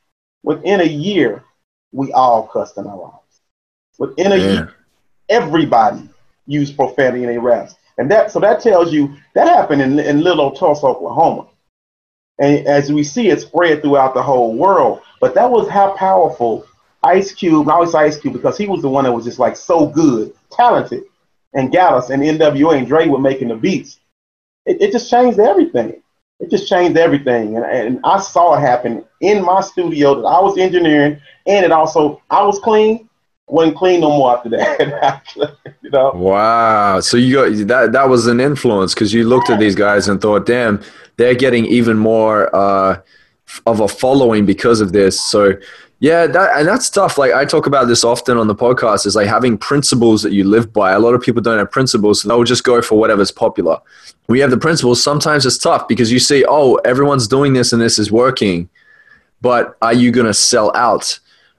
within 0.42 0.80
a 0.80 0.84
year, 0.84 1.44
we 1.92 2.12
all 2.12 2.46
cussed 2.46 2.78
in 2.78 2.86
our 2.86 2.96
lives. 2.96 3.40
Within 3.98 4.32
a 4.32 4.36
yeah. 4.36 4.52
year, 4.52 4.74
everybody 5.28 6.08
used 6.46 6.76
profanity 6.76 7.24
in 7.24 7.30
their 7.30 7.40
raps. 7.40 7.74
And 7.98 8.10
that 8.10 8.30
so 8.30 8.40
that 8.40 8.60
tells 8.60 8.92
you 8.92 9.16
that 9.34 9.48
happened 9.48 9.82
in, 9.82 9.98
in 9.98 10.22
little 10.22 10.52
Tulsa, 10.52 10.86
Oklahoma. 10.86 11.48
And 12.38 12.66
as 12.66 12.92
we 12.92 13.02
see 13.02 13.28
it 13.28 13.40
spread 13.40 13.82
throughout 13.82 14.14
the 14.14 14.22
whole 14.22 14.54
world. 14.54 15.00
But 15.20 15.34
that 15.34 15.50
was 15.50 15.68
how 15.68 15.94
powerful 15.96 16.64
Ice 17.02 17.32
Cube, 17.32 17.68
I 17.68 17.72
always 17.74 17.94
Ice 17.94 18.18
Cube 18.18 18.34
because 18.34 18.56
he 18.56 18.66
was 18.66 18.82
the 18.82 18.88
one 18.88 19.04
that 19.04 19.12
was 19.12 19.24
just 19.24 19.40
like 19.40 19.56
so 19.56 19.86
good, 19.86 20.32
talented, 20.50 21.04
and 21.54 21.72
Gallus. 21.72 22.10
And 22.10 22.22
NWA 22.22 22.78
and 22.78 22.86
Dre 22.86 23.08
were 23.08 23.18
making 23.18 23.48
the 23.48 23.56
beats. 23.56 23.98
It, 24.66 24.80
it 24.80 24.92
just 24.92 25.10
changed 25.10 25.40
everything. 25.40 26.00
It 26.40 26.50
just 26.50 26.68
changed 26.68 26.96
everything. 26.96 27.56
And, 27.56 27.64
and 27.64 28.00
I 28.04 28.20
saw 28.20 28.54
it 28.54 28.60
happen 28.60 29.04
in 29.20 29.44
my 29.44 29.60
studio 29.60 30.14
that 30.16 30.26
I 30.26 30.40
was 30.40 30.56
engineering, 30.58 31.20
and 31.46 31.64
it 31.64 31.72
also, 31.72 32.22
I 32.30 32.44
was 32.44 32.60
clean, 32.60 33.07
wasn't 33.48 33.76
clean 33.76 34.00
no 34.00 34.10
more 34.10 34.36
after 34.36 34.50
that. 34.50 35.24
you 35.82 35.90
know. 35.90 36.12
Wow. 36.14 37.00
So 37.00 37.16
you 37.16 37.34
got 37.34 37.66
that. 37.68 37.92
That 37.92 38.08
was 38.08 38.26
an 38.26 38.40
influence 38.40 38.94
because 38.94 39.12
you 39.12 39.28
looked 39.28 39.50
at 39.50 39.58
these 39.58 39.74
guys 39.74 40.08
and 40.08 40.20
thought, 40.20 40.46
"Damn, 40.46 40.82
they're 41.16 41.34
getting 41.34 41.66
even 41.66 41.96
more 41.96 42.54
uh, 42.54 43.00
of 43.66 43.80
a 43.80 43.88
following 43.88 44.46
because 44.46 44.80
of 44.80 44.92
this." 44.92 45.20
So 45.20 45.54
yeah, 46.00 46.28
that 46.28 46.56
and 46.56 46.68
that's 46.68 46.88
tough. 46.88 47.18
Like 47.18 47.32
I 47.32 47.44
talk 47.44 47.66
about 47.66 47.86
this 47.86 48.04
often 48.04 48.36
on 48.36 48.46
the 48.46 48.54
podcast, 48.54 49.04
is 49.04 49.16
like 49.16 49.26
having 49.26 49.58
principles 49.58 50.22
that 50.22 50.32
you 50.32 50.44
live 50.44 50.72
by. 50.72 50.92
A 50.92 51.00
lot 51.00 51.14
of 51.14 51.22
people 51.22 51.42
don't 51.42 51.58
have 51.58 51.70
principles, 51.72 52.22
so 52.22 52.28
they'll 52.28 52.44
just 52.44 52.62
go 52.62 52.80
for 52.80 52.98
whatever's 52.98 53.32
popular. 53.32 53.78
We 54.28 54.38
have 54.40 54.50
the 54.50 54.58
principles. 54.58 55.02
Sometimes 55.02 55.44
it's 55.44 55.58
tough 55.58 55.88
because 55.88 56.12
you 56.12 56.20
see, 56.20 56.44
oh, 56.48 56.74
everyone's 56.84 57.26
doing 57.26 57.52
this 57.52 57.72
and 57.72 57.82
this 57.82 57.98
is 57.98 58.12
working, 58.12 58.68
but 59.40 59.76
are 59.82 59.92
you 59.92 60.12
going 60.12 60.26
to 60.26 60.34
sell 60.34 60.70
out? 60.76 61.18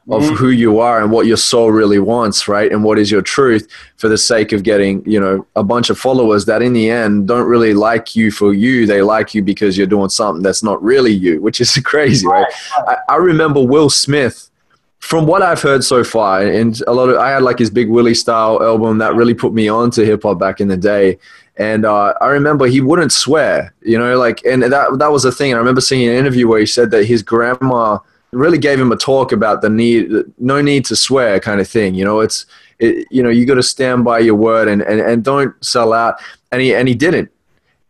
Of 0.09 0.23
mm-hmm. 0.23 0.35
who 0.35 0.49
you 0.49 0.79
are 0.79 1.01
and 1.01 1.11
what 1.11 1.27
your 1.27 1.37
soul 1.37 1.71
really 1.71 1.99
wants, 1.99 2.47
right? 2.47 2.71
And 2.71 2.83
what 2.83 2.97
is 2.97 3.11
your 3.11 3.21
truth 3.21 3.67
for 3.97 4.09
the 4.09 4.17
sake 4.17 4.51
of 4.51 4.63
getting, 4.63 5.03
you 5.05 5.19
know, 5.19 5.45
a 5.55 5.63
bunch 5.63 5.91
of 5.91 5.99
followers 5.99 6.45
that 6.45 6.63
in 6.63 6.73
the 6.73 6.89
end 6.89 7.27
don't 7.27 7.47
really 7.47 7.75
like 7.75 8.15
you 8.15 8.31
for 8.31 8.53
you. 8.53 8.87
They 8.87 9.03
like 9.03 9.35
you 9.35 9.43
because 9.43 9.77
you're 9.77 9.87
doing 9.87 10.09
something 10.09 10.41
that's 10.41 10.63
not 10.63 10.81
really 10.81 11.11
you, 11.11 11.41
which 11.41 11.61
is 11.61 11.77
crazy, 11.85 12.25
right? 12.25 12.47
I, 12.87 12.97
I 13.09 13.15
remember 13.17 13.61
Will 13.61 13.89
Smith 13.89 14.49
from 14.99 15.25
what 15.27 15.41
I've 15.41 15.61
heard 15.61 15.83
so 15.83 16.03
far, 16.03 16.41
and 16.41 16.81
a 16.85 16.91
lot 16.91 17.09
of 17.09 17.17
I 17.17 17.29
had 17.29 17.43
like 17.43 17.59
his 17.59 17.69
Big 17.69 17.89
Willie 17.89 18.13
style 18.13 18.61
album 18.61 18.97
that 18.97 19.15
really 19.15 19.33
put 19.33 19.53
me 19.53 19.69
on 19.69 19.91
to 19.91 20.05
hip 20.05 20.23
hop 20.23 20.39
back 20.39 20.59
in 20.59 20.67
the 20.67 20.77
day. 20.77 21.17
And 21.55 21.85
uh, 21.85 22.13
I 22.21 22.27
remember 22.27 22.67
he 22.67 22.81
wouldn't 22.81 23.11
swear, 23.11 23.73
you 23.81 23.97
know, 23.97 24.17
like, 24.17 24.43
and 24.45 24.63
that 24.63 24.97
that 24.97 25.11
was 25.11 25.23
the 25.23 25.31
thing. 25.31 25.53
I 25.53 25.57
remember 25.57 25.81
seeing 25.81 26.07
an 26.07 26.15
interview 26.15 26.47
where 26.47 26.59
he 26.59 26.65
said 26.65 26.91
that 26.91 27.05
his 27.05 27.21
grandma 27.21 27.99
really 28.31 28.57
gave 28.57 28.79
him 28.79 28.91
a 28.91 28.97
talk 28.97 29.31
about 29.31 29.61
the 29.61 29.69
need, 29.69 30.11
no 30.37 30.61
need 30.61 30.85
to 30.85 30.95
swear 30.95 31.39
kind 31.39 31.59
of 31.59 31.67
thing. 31.67 31.95
You 31.95 32.05
know, 32.05 32.19
it's, 32.19 32.45
it, 32.77 33.07
you 33.09 33.23
know, 33.23 33.29
you 33.29 33.45
got 33.45 33.55
to 33.55 33.63
stand 33.63 34.03
by 34.03 34.19
your 34.19 34.35
word 34.35 34.67
and, 34.67 34.81
and, 34.81 35.01
and 35.01 35.23
don't 35.23 35.53
sell 35.63 35.93
out. 35.93 36.21
And 36.51 36.61
he, 36.61 36.73
and 36.73 36.87
he 36.87 36.95
didn't. 36.95 37.31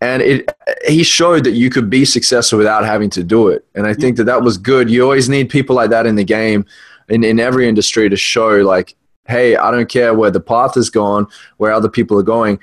And 0.02 0.22
it, 0.22 0.50
he 0.88 1.04
showed 1.04 1.44
that 1.44 1.52
you 1.52 1.70
could 1.70 1.90
be 1.90 2.06
successful 2.06 2.58
without 2.58 2.86
having 2.86 3.10
to 3.12 3.24
do 3.24 3.50
it. 3.50 3.66
And 3.76 3.86
I 3.86 3.94
think 3.94 4.16
that 4.18 4.24
that 4.26 4.44
was 4.44 4.58
good. 4.58 4.90
You 4.90 5.04
always 5.04 5.28
need 5.28 5.50
people 5.50 5.76
like 5.76 5.90
that 5.90 6.06
in 6.06 6.16
the 6.16 6.24
game, 6.24 6.66
in, 7.10 7.24
in 7.26 7.40
every 7.40 7.68
industry 7.68 8.10
to 8.10 8.16
show 8.16 8.50
like, 8.60 8.96
hey, 9.28 9.58
I 9.58 9.72
don't 9.72 9.90
care 9.90 10.14
where 10.14 10.32
the 10.32 10.40
path 10.40 10.78
is 10.78 10.90
gone, 10.90 11.28
where 11.58 11.74
other 11.74 11.90
people 11.90 12.18
are 12.18 12.24
going. 12.24 12.60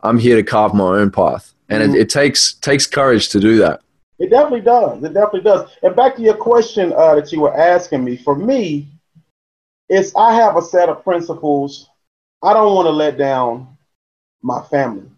I'm 0.00 0.18
here 0.18 0.34
to 0.34 0.42
carve 0.42 0.74
my 0.74 0.98
own 0.98 1.10
path. 1.12 1.54
And 1.68 1.82
mm-hmm. 1.82 1.94
it, 1.94 2.00
it 2.00 2.10
takes, 2.10 2.54
takes 2.54 2.86
courage 2.86 3.28
to 3.30 3.38
do 3.38 3.58
that. 3.58 3.82
It 4.20 4.28
definitely 4.28 4.60
does. 4.60 5.02
It 5.02 5.14
definitely 5.14 5.40
does. 5.40 5.70
And 5.82 5.96
back 5.96 6.14
to 6.16 6.22
your 6.22 6.36
question 6.36 6.92
uh, 6.92 7.14
that 7.14 7.32
you 7.32 7.40
were 7.40 7.56
asking 7.56 8.04
me, 8.04 8.18
for 8.18 8.36
me, 8.36 8.86
it's 9.88 10.14
I 10.14 10.34
have 10.34 10.56
a 10.56 10.62
set 10.62 10.90
of 10.90 11.02
principles. 11.02 11.88
I 12.42 12.52
don't 12.52 12.74
want 12.74 12.86
to 12.86 12.90
let 12.92 13.16
down 13.16 13.76
my 14.42 14.62
family. 14.64 15.10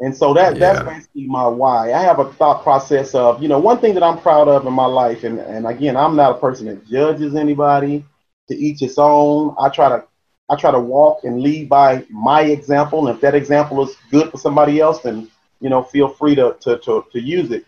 And 0.00 0.16
so 0.16 0.34
that 0.34 0.54
yeah. 0.54 0.58
that's 0.72 0.88
basically 0.88 1.26
my 1.26 1.46
why. 1.46 1.92
I 1.92 2.00
have 2.00 2.18
a 2.18 2.32
thought 2.32 2.62
process 2.62 3.14
of, 3.14 3.40
you 3.42 3.48
know, 3.48 3.58
one 3.58 3.78
thing 3.78 3.94
that 3.94 4.02
I'm 4.02 4.18
proud 4.18 4.48
of 4.48 4.66
in 4.66 4.72
my 4.72 4.86
life, 4.86 5.22
and, 5.22 5.38
and 5.38 5.66
again, 5.66 5.96
I'm 5.96 6.16
not 6.16 6.32
a 6.32 6.40
person 6.40 6.66
that 6.66 6.86
judges 6.86 7.36
anybody 7.36 8.04
to 8.48 8.56
each 8.56 8.82
its 8.82 8.98
own. 8.98 9.54
I 9.60 9.68
try 9.68 9.90
to 9.90 10.04
I 10.48 10.56
try 10.56 10.70
to 10.70 10.80
walk 10.80 11.24
and 11.24 11.40
lead 11.40 11.68
by 11.68 12.04
my 12.10 12.42
example. 12.42 13.06
And 13.06 13.14
if 13.14 13.20
that 13.20 13.34
example 13.34 13.86
is 13.86 13.94
good 14.10 14.30
for 14.30 14.38
somebody 14.38 14.80
else, 14.80 15.00
then 15.00 15.30
you 15.60 15.68
know, 15.68 15.82
feel 15.82 16.08
free 16.08 16.34
to 16.34 16.56
to 16.60 16.78
to, 16.78 17.04
to 17.12 17.20
use 17.20 17.50
it. 17.50 17.64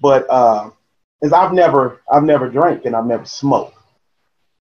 But 0.00 0.28
uh, 0.30 0.70
is 1.22 1.32
I've 1.32 1.52
never 1.52 2.00
I've 2.10 2.24
never 2.24 2.48
drank 2.48 2.84
and 2.84 2.96
I've 2.96 3.06
never 3.06 3.24
smoked. 3.24 3.76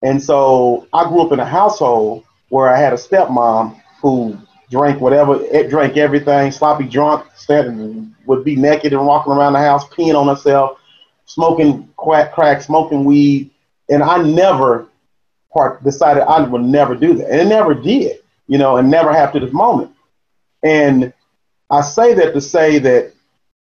And 0.03 0.23
so 0.23 0.87
I 0.93 1.09
grew 1.09 1.23
up 1.23 1.33
in 1.33 1.41
a 1.41 1.45
household 1.45 2.25
where 2.51 2.69
I 2.69 2.79
had 2.79 2.93
a 2.93 2.97
stepmom 2.97 3.81
who 4.01 4.39
drank 4.71 5.01
whatever, 5.01 5.39
drank 5.69 5.97
everything, 5.97 6.51
sloppy 6.53 6.85
drunk, 6.85 7.27
standing, 7.35 8.15
would 8.27 8.45
be 8.45 8.55
naked 8.55 8.93
and 8.93 9.07
walking 9.07 9.33
around 9.33 9.55
the 9.55 9.59
house, 9.59 9.89
peeing 9.89 10.15
on 10.15 10.29
herself, 10.29 10.79
smoking 11.25 11.89
crack, 11.97 12.33
crack, 12.33 12.63
smoking 12.63 13.05
weed. 13.05 13.51
And 13.89 14.03
I 14.03 14.23
never 14.23 14.87
part 15.53 15.83
decided 15.83 16.23
I 16.23 16.43
would 16.43 16.63
never 16.63 16.95
do 16.95 17.15
that. 17.15 17.31
And 17.31 17.41
it 17.41 17.47
never 17.47 17.75
did, 17.75 18.19
you 18.47 18.59
know, 18.59 18.77
and 18.77 18.91
never 18.91 19.13
have 19.13 19.33
to 19.33 19.41
this 19.41 19.53
moment. 19.53 19.91
And 20.63 21.13
I 21.71 21.81
say 21.81 22.15
that 22.15 22.35
to 22.35 22.41
say 22.41 22.79
that 22.79 23.13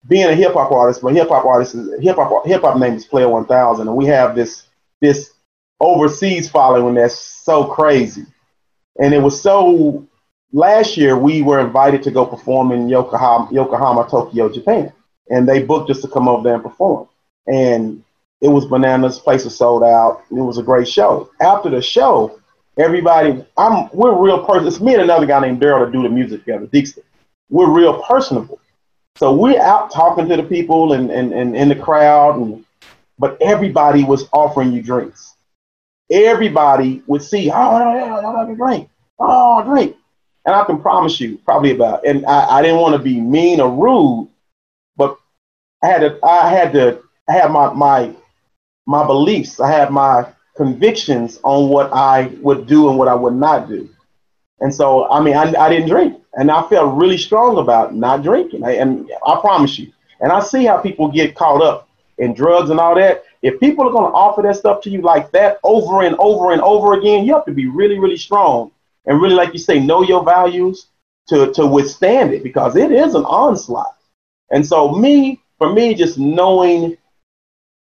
being 0.09 0.27
a 0.27 0.35
hip 0.35 0.53
hop 0.55 0.73
artist, 0.73 1.03
my 1.03 1.13
hip 1.13 1.29
hop 1.29 1.45
artist 1.45 1.75
is 1.75 1.89
hip 2.01 2.17
hop 2.17 2.47
hip 2.47 2.63
hop 2.63 2.79
name 2.79 2.95
is 2.95 3.05
Player 3.05 3.29
One 3.29 3.47
Thousand, 3.47 3.89
and 3.89 3.97
we 3.97 4.07
have 4.07 4.35
this 4.35 4.67
this 5.01 5.33
overseas 5.81 6.49
following 6.49 6.95
that's 6.95 7.19
so 7.19 7.65
crazy. 7.65 8.25
And 8.99 9.13
it 9.13 9.19
was 9.19 9.41
so 9.41 10.07
last 10.53 10.97
year 10.97 11.17
we 11.17 11.43
were 11.43 11.61
invited 11.61 12.03
to 12.05 12.11
go 12.11 12.25
perform 12.25 12.73
in 12.73 12.89
Yokohama, 12.89 13.53
Yokohama, 13.53 14.09
Tokyo, 14.09 14.49
Japan, 14.49 14.93
and 15.31 15.49
they 15.49 15.63
booked 15.63 15.91
us 15.91 16.01
to 16.03 16.09
come 16.09 16.29
over 16.29 16.43
there 16.43 16.55
and 16.55 16.63
perform. 16.63 17.09
And 17.47 18.03
it 18.41 18.49
was 18.49 18.67
bananas. 18.67 19.19
Place 19.19 19.45
was 19.45 19.57
sold 19.57 19.83
out. 19.83 20.23
It 20.31 20.35
was 20.35 20.59
a 20.59 20.63
great 20.63 20.89
show. 20.89 21.31
After 21.41 21.71
the 21.71 21.83
show, 21.83 22.41
everybody, 22.79 23.45
I'm 23.57 23.89
we're 23.93 24.17
real 24.21 24.45
person. 24.45 24.67
It's 24.67 24.81
me 24.81 24.95
and 24.95 25.03
another 25.03 25.27
guy 25.27 25.41
named 25.41 25.61
Daryl 25.61 25.85
to 25.87 25.93
do 25.93 26.03
the 26.03 26.09
music 26.09 26.41
together, 26.41 26.67
Dixon. 26.67 27.03
We're 27.49 27.71
real 27.71 28.03
personable. 28.03 28.61
So 29.17 29.35
we're 29.35 29.61
out 29.61 29.91
talking 29.91 30.29
to 30.29 30.37
the 30.37 30.43
people 30.43 30.93
and, 30.93 31.11
and, 31.11 31.33
and 31.33 31.57
in 31.57 31.71
the 31.71 31.75
crowd, 31.75 32.37
and 32.37 32.65
but 33.19 33.41
everybody 33.41 34.05
was 34.05 34.29
offering 34.33 34.73
you 34.73 34.83
drinks. 34.83 35.35
Everybody 36.11 37.03
would 37.07 37.23
see, 37.23 37.51
oh, 37.51 37.79
yeah, 37.79 38.21
yeah, 38.21 38.55
drink, 38.55 38.91
oh, 39.19 39.65
drink. 39.65 39.97
And 40.45 40.55
I 40.55 40.65
can 40.65 40.81
promise 40.81 41.19
you, 41.19 41.39
probably 41.39 41.71
about, 41.73 42.07
and 42.07 42.27
I, 42.27 42.59
I 42.59 42.63
didn't 42.63 42.81
want 42.81 42.95
to 42.95 43.01
be 43.03 43.21
mean 43.21 43.61
or 43.61 43.71
rude, 43.71 44.29
but 44.97 45.17
I 45.83 45.89
had 45.89 46.01
to, 46.01 46.19
I 46.23 46.51
had 46.51 46.73
to 46.75 47.03
have 47.27 47.51
my, 47.51 47.73
my, 47.73 48.15
my 48.87 49.05
beliefs. 49.07 49.59
I 49.61 49.71
had 49.71 49.91
my 49.91 50.27
convictions 50.57 51.41
on 51.43 51.71
what 51.71 51.93
I 51.93 52.27
would 52.41 52.67
do 52.67 52.89
and 52.89 52.99
what 52.99 53.09
I 53.09 53.15
would 53.15 53.35
not 53.35 53.69
do. 53.69 53.89
And 54.61 54.75
so, 54.75 55.09
I 55.11 55.21
mean, 55.21 55.37
I, 55.37 55.53
I 55.59 55.69
didn't 55.69 55.89
drink. 55.89 56.21
And 56.35 56.51
I 56.51 56.67
felt 56.69 56.97
really 56.97 57.19
strong 57.19 57.59
about 57.59 57.95
not 57.95 58.23
drinking. 58.23 58.65
I, 58.65 58.73
and 58.73 59.11
I 59.27 59.39
promise 59.41 59.79
you. 59.79 59.93
And 60.21 60.33
I 60.33 60.41
see 60.41 60.65
how 60.65 60.79
people 60.79 61.09
get 61.09 61.35
caught 61.35 61.63
up 61.63 61.89
in 62.19 62.35
drugs 62.35 62.71
and 62.71 62.81
all 62.81 62.95
that. 62.95 63.25
If 63.43 63.61
people 63.61 63.87
are 63.87 63.93
going 63.93 64.11
to 64.11 64.17
offer 64.17 64.43
that 64.43 64.57
stuff 64.57 64.81
to 64.83 64.91
you 64.91 65.03
like 65.03 65.31
that 65.33 65.61
over 65.63 66.03
and 66.03 66.17
over 66.17 66.53
and 66.53 66.63
over 66.63 66.95
again, 66.95 67.25
you 67.25 67.35
have 67.35 67.45
to 67.47 67.53
be 67.53 67.67
really, 67.67 67.99
really 67.99 68.17
strong 68.17 68.71
and 69.07 69.21
really, 69.21 69.35
like 69.35 69.53
you 69.53 69.59
say, 69.59 69.79
know 69.79 70.03
your 70.03 70.25
values 70.25 70.89
to, 71.29 71.53
to 71.53 71.67
withstand 71.67 72.33
it 72.33 72.43
because 72.43 72.77
it 72.77 72.91
is 72.91 73.15
an 73.15 73.25
onslaught. 73.25 73.95
And 74.51 74.65
so, 74.65 74.93
me, 74.93 75.43
for 75.59 75.73
me, 75.73 75.95
just 75.95 76.19
knowing 76.19 76.97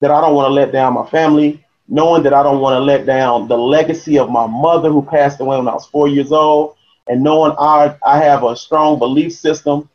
that 0.01 0.12
I 0.12 0.22
don't 0.22 0.36
want 0.36 0.48
to 0.48 0.53
let 0.53 0.72
down 0.72 0.94
my 0.94 1.06
family, 1.06 1.62
knowing 1.88 2.24
that 2.24 2.34
I 2.34 2.44
don't 2.44 2.62
want 2.62 2.75
to 2.75 2.80
let 2.80 3.06
down 3.06 3.48
the 3.48 3.58
legacy 3.58 4.18
of 4.18 4.30
my 4.30 4.48
mother 4.48 4.90
who 4.90 5.02
passed 5.02 5.40
away 5.40 5.58
when 5.58 5.68
I 5.68 5.74
was 5.74 5.86
four 5.86 6.08
years 6.08 6.32
old, 6.32 6.75
and 7.08 7.22
knowing 7.22 7.54
I, 7.60 7.96
I 8.06 8.18
have 8.20 8.44
a 8.44 8.56
strong 8.56 8.98
belief 8.98 9.34
system 9.34 9.90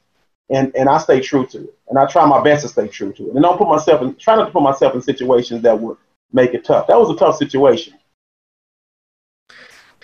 and, 0.50 0.74
and 0.76 0.88
I 0.88 0.98
stay 0.98 1.20
true 1.20 1.46
to 1.46 1.64
it. 1.64 1.74
And 1.88 1.98
I 1.98 2.06
try 2.06 2.26
my 2.26 2.42
best 2.42 2.62
to 2.62 2.68
stay 2.68 2.88
true 2.88 3.12
to 3.14 3.28
it. 3.28 3.34
And 3.34 3.42
don't 3.42 3.58
put 3.58 3.68
myself 3.68 4.02
in, 4.02 4.14
try 4.16 4.36
not 4.36 4.46
to 4.46 4.50
put 4.50 4.62
myself 4.62 4.94
in 4.94 5.02
situations 5.02 5.62
that 5.62 5.78
would 5.78 5.96
make 6.32 6.54
it 6.54 6.64
tough. 6.64 6.86
That 6.86 6.98
was 6.98 7.10
a 7.10 7.16
tough 7.16 7.36
situation. 7.36 7.94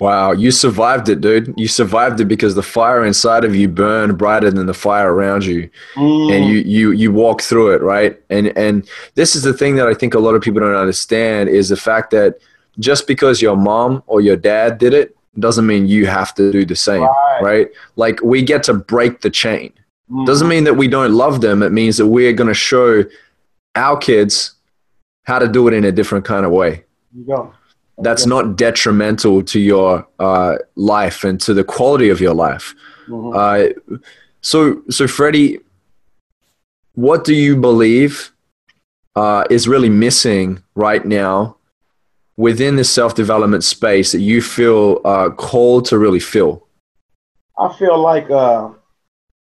Wow, 0.01 0.33
you 0.33 0.51
survived 0.51 1.09
it, 1.09 1.21
dude. 1.21 1.55
You 1.57 1.69
survived 1.69 2.19
it 2.21 2.25
because 2.25 2.57
the 2.57 2.63
fire 2.63 3.05
inside 3.05 3.45
of 3.45 3.55
you 3.55 3.69
burned 3.69 4.19
brighter 4.19 4.51
than 4.51 4.67
the 4.67 4.75
fire 4.75 5.15
around 5.15 5.45
you. 5.45 5.71
Mm. 5.95 6.33
And 6.35 6.47
you 6.47 6.59
you 6.59 6.91
you 6.91 7.13
walk 7.13 7.43
through 7.43 7.75
it, 7.75 7.83
right? 7.83 8.21
And 8.29 8.57
and 8.59 8.89
this 9.15 9.37
is 9.37 9.43
the 9.43 9.53
thing 9.53 9.77
that 9.77 9.87
I 9.87 9.95
think 9.95 10.15
a 10.15 10.19
lot 10.19 10.35
of 10.35 10.43
people 10.43 10.61
don't 10.61 10.75
understand 10.75 11.49
is 11.49 11.69
the 11.69 11.77
fact 11.77 12.11
that 12.11 12.39
just 12.81 13.07
because 13.07 13.41
your 13.41 13.57
mom 13.57 14.03
or 14.09 14.21
your 14.21 14.37
dad 14.37 14.79
did 14.79 14.95
it 14.95 15.17
doesn't 15.39 15.67
mean 15.67 15.87
you 15.87 16.07
have 16.07 16.35
to 16.35 16.51
do 16.51 16.65
the 16.65 16.77
same, 16.77 17.03
right? 17.03 17.41
right? 17.43 17.69
Like 17.97 18.21
we 18.23 18.43
get 18.43 18.65
to 18.65 18.75
break 18.75 19.21
the 19.21 19.31
chain. 19.31 19.73
Mm-hmm. 20.11 20.25
Doesn't 20.25 20.49
mean 20.49 20.65
that 20.65 20.75
we 20.75 20.89
don't 20.89 21.13
love 21.13 21.41
them. 21.41 21.63
It 21.63 21.73
means 21.73 21.97
that 21.97 22.07
we're 22.07 22.33
going 22.33 22.49
to 22.49 22.55
show 22.55 23.05
our 23.75 23.97
kids 23.97 24.55
how 25.25 25.39
to 25.39 25.49
do 25.49 25.67
it 25.69 25.75
in 25.75 25.85
a 25.85 25.93
different 25.93 26.25
kind 26.25 26.45
of 26.45 26.53
way. 26.53 26.85
You 27.15 27.25
go. 27.25 27.55
That's 27.99 28.27
not 28.27 28.57
detrimental 28.57 29.43
to 29.45 29.61
your 29.61 30.07
uh, 30.19 30.57
life 30.75 31.23
and 31.23 31.41
to 31.43 31.55
the 31.55 31.65
quality 31.65 32.09
of 32.09 32.21
your 32.21 32.35
life. 32.35 32.75
Mm-hmm. 33.09 33.33
Uh, 33.35 34.01
so, 34.41 34.83
so 34.91 35.07
Freddie, 35.07 35.61
what 36.95 37.25
do 37.25 37.35
you 37.35 37.57
believe 37.57 38.33
uh, 39.17 39.45
is 39.49 39.69
really 39.69 39.89
missing 39.89 40.63
right 40.75 41.05
now 41.05 41.57
within 42.37 42.77
the 42.77 42.85
self 42.85 43.15
development 43.15 43.63
space 43.63 44.13
that 44.13 44.21
you 44.21 44.43
feel 44.43 45.01
uh, 45.05 45.31
called 45.31 45.87
to 45.87 45.99
really 45.99 46.21
fill? 46.21 46.67
I 47.59 47.73
feel 47.75 47.99
like, 47.99 48.29
uh, 48.31 48.71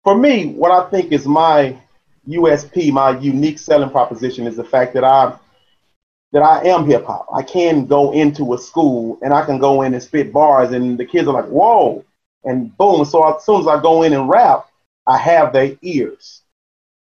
for 0.05 0.17
me, 0.17 0.53
what 0.53 0.71
I 0.71 0.91
think 0.91 1.13
is 1.13 1.27
my 1.27 1.79
USP, 2.29 2.93
my 2.93 3.19
unique 3.19 3.59
selling 3.59 3.91
proposition, 3.91 4.47
is 4.47 4.57
the 4.57 4.65
fact 4.65 4.93
that 4.95 5.05
I 5.05 5.37
that 6.33 6.43
I 6.43 6.65
am 6.65 6.87
hip 6.87 7.05
hop. 7.05 7.27
I 7.33 7.43
can 7.43 7.87
go 7.87 8.13
into 8.13 8.55
a 8.55 8.59
school 8.59 9.19
and 9.23 9.33
I 9.33 9.45
can 9.45 9.59
go 9.59 9.83
in 9.83 9.95
and 9.95 10.03
spit 10.03 10.33
bars, 10.33 10.73
and 10.73 10.99
the 10.99 11.05
kids 11.05 11.29
are 11.29 11.35
like, 11.35 11.47
"Whoa!" 11.47 12.05
and 12.45 12.77
boom. 12.77 13.05
So 13.05 13.23
as 13.29 13.45
soon 13.45 13.61
as 13.61 13.67
I 13.67 13.81
go 13.81 14.03
in 14.03 14.13
and 14.13 14.29
rap, 14.29 14.69
I 15.07 15.19
have 15.19 15.53
their 15.53 15.77
ears. 15.83 16.43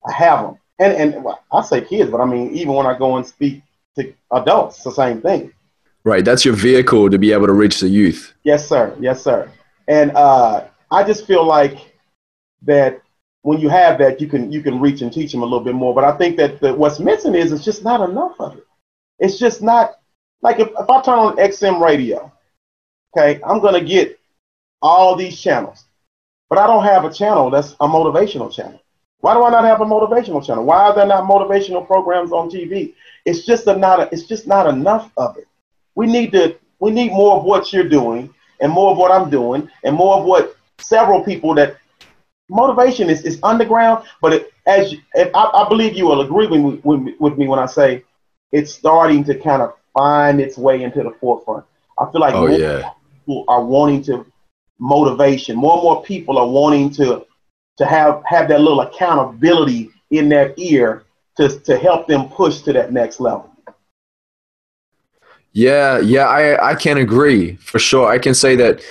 I 0.07 0.11
have 0.11 0.41
them, 0.41 0.57
and 0.79 0.93
and 0.93 1.23
well, 1.23 1.41
I 1.51 1.61
say 1.61 1.81
kids, 1.81 2.11
but 2.11 2.21
I 2.21 2.25
mean 2.25 2.55
even 2.55 2.73
when 2.73 2.85
I 2.85 2.97
go 2.97 3.17
and 3.17 3.25
speak 3.25 3.63
to 3.95 4.13
adults, 4.31 4.77
it's 4.77 4.83
the 4.85 4.91
same 4.91 5.21
thing. 5.21 5.53
Right. 6.03 6.25
That's 6.25 6.43
your 6.43 6.55
vehicle 6.55 7.09
to 7.09 7.17
be 7.19 7.31
able 7.31 7.47
to 7.47 7.53
reach 7.53 7.79
the 7.79 7.88
youth. 7.88 8.33
Yes, 8.43 8.67
sir. 8.67 8.95
Yes, 9.00 9.21
sir. 9.21 9.51
And 9.88 10.11
uh, 10.11 10.65
I 10.89 11.03
just 11.03 11.27
feel 11.27 11.45
like 11.45 11.95
that 12.63 13.01
when 13.43 13.59
you 13.59 13.69
have 13.69 14.00
that, 14.00 14.19
you 14.19 14.27
can 14.27 14.51
you 14.51 14.61
can 14.61 14.79
reach 14.79 15.01
and 15.01 15.13
teach 15.13 15.31
them 15.31 15.41
a 15.41 15.45
little 15.45 15.63
bit 15.63 15.75
more. 15.75 15.93
But 15.93 16.03
I 16.03 16.17
think 16.17 16.38
that 16.38 16.59
the, 16.59 16.73
what's 16.73 17.00
missing 17.00 17.35
is 17.35 17.51
it's 17.51 17.63
just 17.63 17.83
not 17.83 18.07
enough 18.07 18.35
of 18.39 18.57
it. 18.57 18.65
It's 19.21 19.39
just 19.39 19.61
not 19.61 19.99
like 20.41 20.59
if, 20.59 20.67
if 20.67 20.89
I 20.89 21.01
turn 21.01 21.19
on 21.19 21.37
XM 21.37 21.81
radio, 21.81 22.29
okay, 23.15 23.39
I'm 23.43 23.61
gonna 23.61 23.83
get 23.83 24.19
all 24.81 25.15
these 25.15 25.39
channels, 25.39 25.85
but 26.49 26.59
I 26.59 26.67
don't 26.67 26.83
have 26.83 27.05
a 27.05 27.13
channel 27.13 27.49
that's 27.49 27.71
a 27.79 27.87
motivational 27.87 28.51
channel. 28.53 28.81
Why 29.21 29.35
do 29.35 29.45
I 29.45 29.51
not 29.51 29.63
have 29.63 29.79
a 29.79 29.85
motivational 29.85 30.45
channel? 30.45 30.65
Why 30.65 30.87
are 30.87 30.95
there 30.95 31.05
not 31.05 31.29
motivational 31.29 31.87
programs 31.87 32.33
on 32.33 32.49
TV? 32.49 32.93
It's 33.23 33.45
just 33.45 33.67
a, 33.67 33.77
not 33.77 34.01
a, 34.01 34.09
it's 34.11 34.23
just 34.23 34.47
not 34.47 34.67
enough 34.67 35.09
of 35.15 35.37
it 35.37 35.47
we 35.95 36.07
need 36.07 36.31
to 36.31 36.55
we 36.79 36.91
need 36.91 37.11
more 37.11 37.37
of 37.37 37.43
what 37.43 37.71
you're 37.71 37.87
doing 37.87 38.33
and 38.59 38.71
more 38.71 38.91
of 38.91 38.97
what 38.97 39.11
I'm 39.11 39.29
doing 39.29 39.69
and 39.83 39.95
more 39.95 40.17
of 40.17 40.25
what 40.25 40.55
several 40.79 41.23
people 41.23 41.53
that 41.55 41.77
motivation 42.49 43.09
is, 43.09 43.23
is 43.23 43.39
underground, 43.43 44.05
but 44.21 44.33
it, 44.33 44.53
as 44.65 44.93
if 45.13 45.33
I, 45.35 45.43
I, 45.53 45.69
believe 45.69 45.95
you 45.95 46.05
will 46.05 46.21
agree 46.21 46.47
with, 46.47 46.83
with, 46.83 47.15
with 47.19 47.37
me 47.37 47.47
when 47.47 47.59
I 47.59 47.65
say 47.65 48.03
it's 48.51 48.74
starting 48.74 49.24
to 49.25 49.36
kind 49.36 49.62
of 49.62 49.74
find 49.93 50.39
its 50.41 50.58
way 50.58 50.84
into 50.84 51.03
the 51.03 51.12
forefront. 51.20 51.65
I 52.00 52.12
feel 52.12 52.22
like 52.22 52.34
Oh, 52.34 52.48
more 52.48 52.58
yeah. 52.58 52.91
people 53.20 53.46
are 53.48 53.63
wanting 53.63 54.03
to 54.03 54.25
motivation. 54.79 55.55
More 55.55 55.74
and 55.75 55.84
more 55.84 56.03
people 56.03 56.38
are 56.38 56.48
wanting 56.48 56.89
to 56.91 57.25
to 57.77 57.86
have 57.86 58.22
have 58.25 58.48
that 58.50 58.62
little 58.62 58.81
accountability 58.81 59.91
in 60.12 60.29
their 60.29 60.53
ear 60.58 61.03
to 61.38 61.60
to 61.62 61.77
help 61.77 62.08
them 62.08 62.29
push 62.29 62.62
to 62.62 62.74
that 62.74 62.91
next 62.91 63.20
level. 63.20 63.50
Yeah, 65.53 66.00
yeah, 66.00 66.27
I 66.27 66.72
I 66.72 66.75
can 66.75 66.98
agree 66.98 67.55
for 67.58 67.79
sure. 67.79 68.08
I 68.10 68.17
can 68.17 68.34
say 68.34 68.55
that 68.55 68.81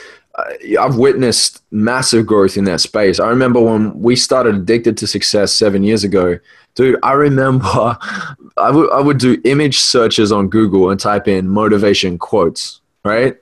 I've 0.80 0.97
witnessed 0.97 1.62
massive 1.70 2.26
growth 2.26 2.56
in 2.56 2.64
that 2.64 2.80
space. 2.80 3.20
I 3.20 3.28
remember 3.28 3.61
when 3.61 3.99
we 4.00 4.16
started 4.16 4.54
Addicted 4.54 4.97
to 4.99 5.06
Success 5.06 5.52
seven 5.52 5.82
years 5.82 6.04
ago, 6.04 6.38
dude. 6.75 6.99
I 7.02 7.12
remember 7.12 7.66
I 8.56 8.70
would 8.70 8.90
I 8.92 9.00
would 9.00 9.18
do 9.18 9.40
image 9.44 9.78
searches 9.78 10.32
on 10.32 10.49
Google 10.49 10.90
and 10.90 11.00
type 11.00 11.28
in 11.28 11.49
motivation 11.49 12.18
quotes. 12.18 12.80
Right, 13.04 13.37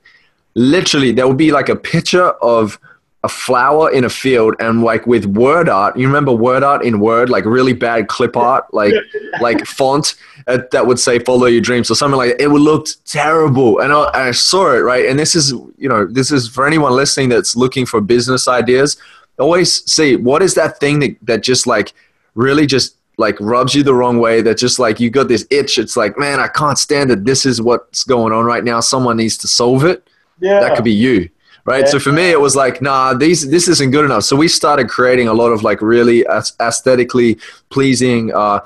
literally, 0.55 1.13
there 1.13 1.27
would 1.27 1.37
be 1.37 1.51
like 1.51 1.69
a 1.69 1.77
picture 1.77 2.31
of 2.43 2.79
a 3.25 3.29
flower 3.29 3.91
in 3.91 4.05
a 4.05 4.09
field 4.09 4.55
and 4.61 4.85
like 4.85 5.05
with 5.05 5.27
word 5.27 5.69
art 5.69 5.97
you 5.97 6.07
remember 6.07 6.33
word 6.33 6.63
art 6.63 6.85
in 6.85 7.01
word? 7.01 7.29
Like 7.29 7.45
really 7.45 7.73
bad 7.73 8.07
clip 8.07 8.37
art? 8.37 8.73
Like 8.73 8.95
like 9.41 9.67
font 9.67 10.15
uh, 10.47 10.59
that 10.71 10.87
would 10.87 11.01
say 11.01 11.19
follow 11.19 11.47
your 11.47 11.61
dreams 11.61 11.91
or 11.91 11.97
something 11.97 12.17
like 12.17 12.31
that. 12.31 12.43
it 12.43 12.49
would 12.49 12.63
look 12.63 12.87
terrible. 13.05 13.81
And 13.81 13.93
I, 13.93 14.05
and 14.07 14.23
I 14.23 14.31
saw 14.31 14.73
it 14.73 14.81
right? 14.81 15.07
And 15.07 15.19
this 15.19 15.35
is 15.35 15.51
you 15.51 15.89
know 15.89 16.07
this 16.07 16.31
is 16.31 16.49
for 16.49 16.67
anyone 16.67 16.93
listening 16.93 17.29
that's 17.29 17.57
looking 17.57 17.87
for 17.87 18.01
business 18.01 18.47
ideas. 18.47 18.97
Always 19.39 19.91
see 19.91 20.17
what 20.17 20.43
is 20.43 20.55
that 20.55 20.79
thing 20.79 21.01
that, 21.01 21.17
that 21.23 21.43
just 21.43 21.67
like 21.67 21.93
really 22.35 22.67
just 22.67 22.97
like 23.17 23.37
rubs 23.41 23.75
you 23.75 23.83
the 23.83 23.95
wrong 23.95 24.21
way? 24.21 24.43
That 24.43 24.59
just 24.59 24.79
like 24.79 25.01
you 25.01 25.11
got 25.11 25.27
this 25.27 25.45
itch. 25.51 25.77
It's 25.79 25.97
like 25.97 26.17
man 26.19 26.39
i 26.39 26.47
can't 26.47 26.79
stand 26.79 27.11
it. 27.11 27.25
This 27.25 27.45
is 27.45 27.61
what's 27.61 28.05
going 28.05 28.33
on 28.33 28.45
right 28.45 28.63
now. 28.63 28.79
Someone 28.79 29.17
needs 29.17 29.37
to 29.39 29.49
solve 29.49 29.85
it. 29.85 30.09
Yeah, 30.41 30.61
that 30.61 30.77
could 30.77 30.85
be 30.85 30.93
you 30.93 31.29
right? 31.69 31.87
So 31.89 31.99
for 31.99 32.13
me 32.13 32.31
it 32.31 32.41
was 32.41 32.57
like 32.57 32.81
nah 32.81 33.15
these 33.15 33.49
this 33.49 33.69
isn't 33.69 33.91
good 33.91 34.05
enough. 34.05 34.25
So 34.25 34.35
we 34.37 34.49
started 34.49 34.89
creating 34.89 35.29
a 35.29 35.35
lot 35.35 35.51
of 35.51 35.63
like 35.63 35.81
really 35.83 36.27
aesthetically 36.27 37.39
pleasing 37.71 38.33
uh 38.35 38.61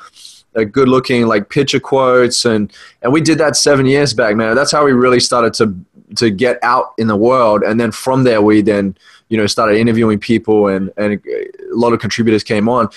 uh, 0.55 0.65
good 0.65 0.89
looking 0.89 1.27
like 1.27 1.49
picture 1.49 1.81
quotes. 1.81 2.45
And 2.45 2.73
and 3.03 3.13
we 3.13 3.21
did 3.21 3.39
that 3.39 3.57
seven 3.57 3.87
years 3.87 4.15
back 4.15 4.37
man. 4.37 4.55
That's 4.55 4.73
how 4.73 4.85
we 4.85 4.93
really 4.93 5.21
started 5.21 5.55
to 5.55 5.75
to 6.17 6.31
get 6.31 6.59
out 6.63 6.93
in 6.99 7.07
the 7.07 7.17
world. 7.17 7.63
And 7.63 7.81
then 7.81 7.91
from 7.91 8.25
there 8.25 8.43
we 8.43 8.63
then 8.63 8.97
you 9.29 9.37
know 9.37 9.47
started 9.47 9.79
interviewing 9.79 10.19
people 10.19 10.69
and 10.69 10.93
and 10.97 11.21
a 11.27 11.77
lot 11.77 11.93
of 11.93 12.01
contributors 12.01 12.45
came 12.45 12.69
on. 12.69 12.89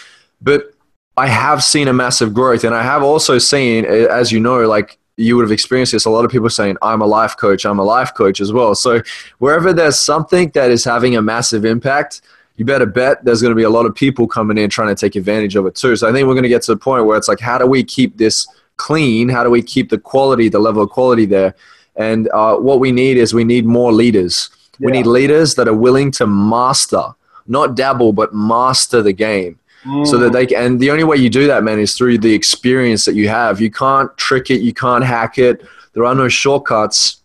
But 0.42 0.72
i 1.18 1.28
have 1.28 1.64
seen 1.64 1.88
a 1.88 1.94
massive 1.94 2.34
growth. 2.34 2.64
And 2.64 2.76
i 2.76 2.84
have 2.84 3.04
also 3.04 3.38
seen 3.38 3.86
as 3.86 4.32
you 4.32 4.40
know 4.40 4.68
like 4.68 4.98
you 5.18 5.36
would 5.36 5.44
have 5.44 5.52
experienced 5.52 5.94
this. 5.94 6.06
A 6.06 6.10
lot 6.10 6.26
of 6.26 6.32
people 6.32 6.50
saying 6.50 6.78
i'm 6.82 7.02
a 7.02 7.06
life 7.06 7.38
coach 7.38 7.66
i'm 7.66 7.80
a 7.80 7.84
life 7.84 8.14
coach 8.14 8.40
as 8.42 8.52
well. 8.52 8.76
So 8.76 9.02
wherever 9.40 9.74
there's 9.74 10.00
something 10.00 10.50
that 10.52 10.72
is 10.72 10.84
having 10.84 11.16
a 11.16 11.22
massive 11.22 11.66
impact 11.66 12.22
you 12.58 12.64
better 12.64 12.86
bet 12.86 13.24
there's 13.26 13.42
going 13.42 13.52
to 13.52 13.56
be 13.56 13.64
a 13.64 13.70
lot 13.70 13.86
of 13.86 13.94
people 13.94 14.28
coming 14.28 14.58
in 14.58 14.70
trying 14.70 14.88
to 14.88 14.96
take 14.96 15.18
advantage 15.18 15.56
of 15.56 15.66
it 15.66 15.76
too. 15.76 15.96
So 15.96 16.08
i 16.08 16.12
think 16.12 16.28
we're 16.28 16.34
going 16.34 16.44
to 16.44 16.50
get 16.50 16.62
to 16.64 16.74
the 16.74 16.80
point 16.80 17.06
where 17.06 17.18
it's 17.18 17.28
like 17.28 17.40
how 17.40 17.58
do 17.58 17.66
we 17.66 17.84
keep 17.84 18.18
this 18.18 18.48
clean? 18.78 19.30
How 19.30 19.44
do 19.44 19.50
we 19.50 19.62
keep 19.62 19.90
the 19.90 19.98
quality 19.98 20.50
the 20.50 20.60
level 20.60 20.84
of 20.84 20.90
quality 20.90 21.26
there? 21.26 21.56
And 21.96 22.28
uh, 22.34 22.58
what 22.58 22.82
we 22.82 22.92
need 22.92 23.18
is 23.18 23.34
we 23.34 23.46
need 23.46 23.66
more 23.66 23.94
leaders. 23.94 24.50
We 24.80 24.92
need 24.92 25.06
leaders 25.06 25.56
that 25.56 25.70
are 25.70 25.74
willing 25.74 26.12
to 26.12 26.28
master 26.28 27.16
not 27.48 27.76
dabble 27.76 28.14
but 28.14 28.34
master 28.34 29.02
the 29.02 29.14
game 29.14 29.60
so 30.04 30.18
that 30.18 30.34
they 30.34 30.46
can 30.48 30.64
and 30.64 30.80
the 30.80 30.90
only 30.90 31.04
way 31.04 31.18
you 31.18 31.30
do 31.30 31.48
that 31.48 31.64
man 31.64 31.80
is 31.80 31.96
through 31.96 32.18
the 32.18 32.34
experience 32.34 33.06
that 33.06 33.16
you 33.16 33.30
have. 33.30 33.62
You 33.62 33.70
can't 33.70 34.16
trick 34.18 34.50
it. 34.50 34.62
You 34.62 34.74
can't 34.74 35.04
hack 35.04 35.38
it. 35.38 35.66
There 35.94 36.06
are 36.06 36.16
no 36.16 36.28
shortcuts. 36.28 37.22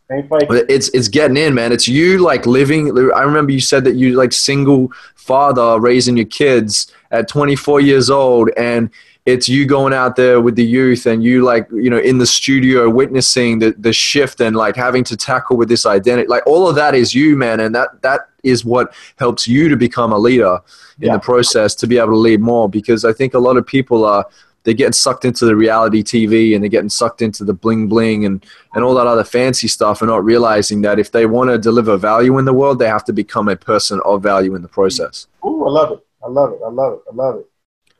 It's 0.68 0.88
it's 0.90 1.08
getting 1.08 1.36
in 1.36 1.54
man. 1.54 1.72
It's 1.72 1.88
you 1.88 2.18
like 2.18 2.46
living 2.46 2.90
i 3.14 3.22
remember 3.22 3.52
you 3.52 3.60
said 3.60 3.84
that 3.84 3.94
you 3.94 4.14
like 4.14 4.32
single 4.32 4.92
father 5.14 5.78
raising 5.78 6.16
your 6.16 6.26
kids 6.26 6.92
at 7.12 7.28
24 7.28 7.80
years 7.80 8.10
old 8.10 8.50
and 8.56 8.90
it's 9.32 9.48
you 9.48 9.66
going 9.66 9.92
out 9.92 10.16
there 10.16 10.40
with 10.40 10.56
the 10.56 10.64
youth 10.64 11.06
and 11.06 11.22
you 11.22 11.42
like 11.42 11.66
you 11.72 11.90
know 11.90 11.98
in 11.98 12.18
the 12.18 12.26
studio 12.26 12.88
witnessing 12.88 13.58
the, 13.58 13.70
the 13.78 13.92
shift 13.92 14.40
and 14.40 14.56
like 14.56 14.76
having 14.76 15.04
to 15.04 15.16
tackle 15.16 15.56
with 15.56 15.68
this 15.68 15.84
identity 15.86 16.28
like 16.28 16.46
all 16.46 16.68
of 16.68 16.74
that 16.74 16.94
is 16.94 17.14
you 17.14 17.36
man 17.36 17.60
and 17.60 17.74
that 17.74 17.88
that 18.02 18.20
is 18.42 18.64
what 18.64 18.92
helps 19.18 19.46
you 19.46 19.68
to 19.68 19.76
become 19.76 20.12
a 20.12 20.18
leader 20.18 20.58
in 21.00 21.06
Yeah. 21.08 21.14
the 21.14 21.20
process 21.20 21.74
to 21.76 21.86
be 21.86 21.96
able 21.98 22.12
to 22.12 22.16
lead 22.28 22.40
more 22.40 22.68
because 22.68 23.04
i 23.04 23.12
think 23.12 23.34
a 23.34 23.38
lot 23.38 23.56
of 23.56 23.66
people 23.66 24.04
are 24.04 24.24
they're 24.64 24.74
getting 24.74 24.92
sucked 24.92 25.24
into 25.24 25.44
the 25.46 25.56
reality 25.56 26.02
tv 26.02 26.54
and 26.54 26.62
they're 26.62 26.68
getting 26.78 26.90
sucked 26.90 27.22
into 27.22 27.44
the 27.44 27.54
bling 27.54 27.88
bling 27.88 28.24
and 28.26 28.44
and 28.74 28.84
all 28.84 28.94
that 28.94 29.06
other 29.06 29.24
fancy 29.24 29.68
stuff 29.68 30.02
and 30.02 30.08
not 30.10 30.22
realizing 30.24 30.82
that 30.82 30.98
if 30.98 31.12
they 31.12 31.24
want 31.26 31.48
to 31.50 31.58
deliver 31.58 31.96
value 31.96 32.36
in 32.38 32.44
the 32.44 32.52
world 32.52 32.78
they 32.78 32.88
have 32.88 33.04
to 33.04 33.12
become 33.12 33.48
a 33.48 33.56
person 33.56 34.00
of 34.04 34.22
value 34.22 34.54
in 34.54 34.62
the 34.62 34.68
process 34.80 35.26
Ooh, 35.44 35.64
I 35.66 35.70
love 35.70 35.92
it. 35.92 36.00
I 36.22 36.28
love 36.28 36.52
it. 36.52 36.60
I 36.62 36.68
love 36.70 36.92
it. 36.94 37.00
I 37.10 37.14
love 37.14 37.36
it. 37.36 37.46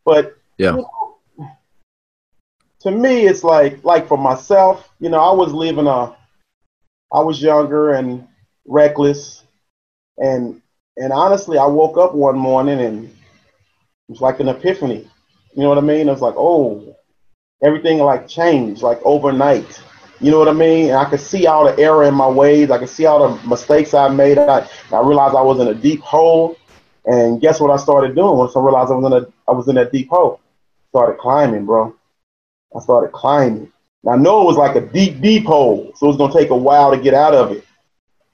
But 0.05 0.37
Yeah. 0.59 0.73
you 0.73 0.77
know, 0.83 0.91
to 2.81 2.91
me, 2.91 3.27
it's 3.27 3.45
like 3.45 3.83
like 3.85 4.09
for 4.09 4.19
myself, 4.19 4.91
you 5.01 5.09
know, 5.09 5.21
I 5.21 5.35
was 5.35 5.53
living 5.53 5.87
a, 5.87 6.17
I 7.13 7.21
was 7.21 7.43
younger 7.43 7.93
and 7.93 8.27
reckless, 8.67 9.45
and 10.19 10.61
and 10.97 11.13
honestly, 11.13 11.59
I 11.59 11.67
woke 11.67 11.99
up 11.99 12.15
one 12.15 12.39
morning 12.39 12.81
and 12.81 13.05
it 13.07 13.13
was 14.09 14.21
like 14.21 14.41
an 14.41 14.49
epiphany. 14.49 15.09
You 15.55 15.63
know 15.63 15.69
what 15.69 15.79
I 15.79 15.83
mean? 15.83 16.09
I 16.09 16.13
was 16.13 16.21
like, 16.23 16.35
oh, 16.37 16.97
everything 17.63 17.99
like 17.99 18.29
changed 18.29 18.83
like 18.83 19.01
overnight. 19.05 19.83
You 20.21 20.31
know 20.31 20.39
what 20.39 20.49
I 20.49 20.53
mean? 20.53 20.91
And 20.91 20.99
I 20.99 21.09
could 21.09 21.21
see 21.21 21.47
all 21.47 21.65
the 21.65 21.79
error 21.83 22.05
in 22.05 22.15
my 22.15 22.29
ways. 22.29 22.71
I 22.71 22.79
could 22.79 22.91
see 22.91 23.07
all 23.07 23.37
the 23.37 23.49
mistakes 23.49 23.95
I 23.95 24.09
made. 24.09 24.39
I, 24.39 24.69
I 24.93 25.01
realized 25.01 25.35
I 25.35 25.43
was 25.43 25.61
in 25.61 25.69
a 25.69 25.75
deep 25.75 26.01
hole. 26.01 26.59
And 27.07 27.41
guess 27.41 27.59
what 27.61 27.71
I 27.71 27.77
started 27.79 28.15
doing 28.15 28.37
once 28.37 28.55
I 28.55 28.61
realized 28.61 28.93
I 28.93 28.97
was 28.97 29.07
in 29.07 29.13
a 29.25 29.51
I 29.51 29.55
was 29.55 29.69
in 29.69 29.77
that 29.77 29.93
deep 29.93 30.09
hole? 30.11 30.41
Started 30.91 31.19
climbing, 31.19 31.65
bro. 31.65 31.95
I 32.77 32.81
started 32.81 33.13
climbing. 33.13 33.73
And 34.05 34.13
I 34.13 34.17
know 34.17 34.43
it 34.43 34.45
was 34.45 34.57
like 34.57 34.77
a 34.77 34.81
deep, 34.81 35.21
deep 35.21 35.45
hole, 35.45 35.93
so 35.97 36.07
it 36.07 36.09
was 36.09 36.17
gonna 36.17 36.33
take 36.33 36.51
a 36.51 36.57
while 36.57 36.91
to 36.91 37.01
get 37.01 37.15
out 37.15 37.35
of 37.35 37.53
it. 37.53 37.65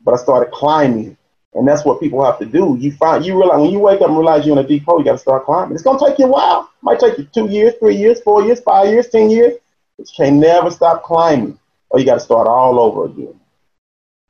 But 0.04 0.14
I 0.14 0.16
started 0.18 0.52
climbing. 0.52 1.16
And 1.54 1.66
that's 1.66 1.84
what 1.84 2.00
people 2.00 2.22
have 2.22 2.38
to 2.40 2.44
do. 2.44 2.76
You 2.78 2.92
find 2.92 3.24
you 3.24 3.38
realize 3.38 3.60
when 3.60 3.70
you 3.70 3.78
wake 3.78 4.02
up 4.02 4.08
and 4.08 4.16
realize 4.16 4.44
you're 4.44 4.58
in 4.58 4.64
a 4.64 4.68
deep 4.68 4.84
hole, 4.84 4.98
you 4.98 5.04
gotta 5.04 5.18
start 5.18 5.46
climbing. 5.46 5.74
It's 5.74 5.82
gonna 5.82 5.98
take 5.98 6.18
you 6.18 6.26
a 6.26 6.28
while. 6.28 6.62
It 6.64 6.82
might 6.82 7.00
take 7.00 7.16
you 7.16 7.24
two 7.32 7.48
years, 7.48 7.74
three 7.78 7.96
years, 7.96 8.20
four 8.20 8.42
years, 8.42 8.60
five 8.60 8.88
years, 8.88 9.08
ten 9.08 9.30
years. 9.30 9.54
But 9.96 10.08
you 10.08 10.14
can 10.16 10.38
never 10.38 10.70
stop 10.70 11.02
climbing. 11.02 11.58
Or 11.88 11.98
you 11.98 12.04
gotta 12.04 12.20
start 12.20 12.46
all 12.46 12.78
over 12.78 13.06
again. 13.06 13.40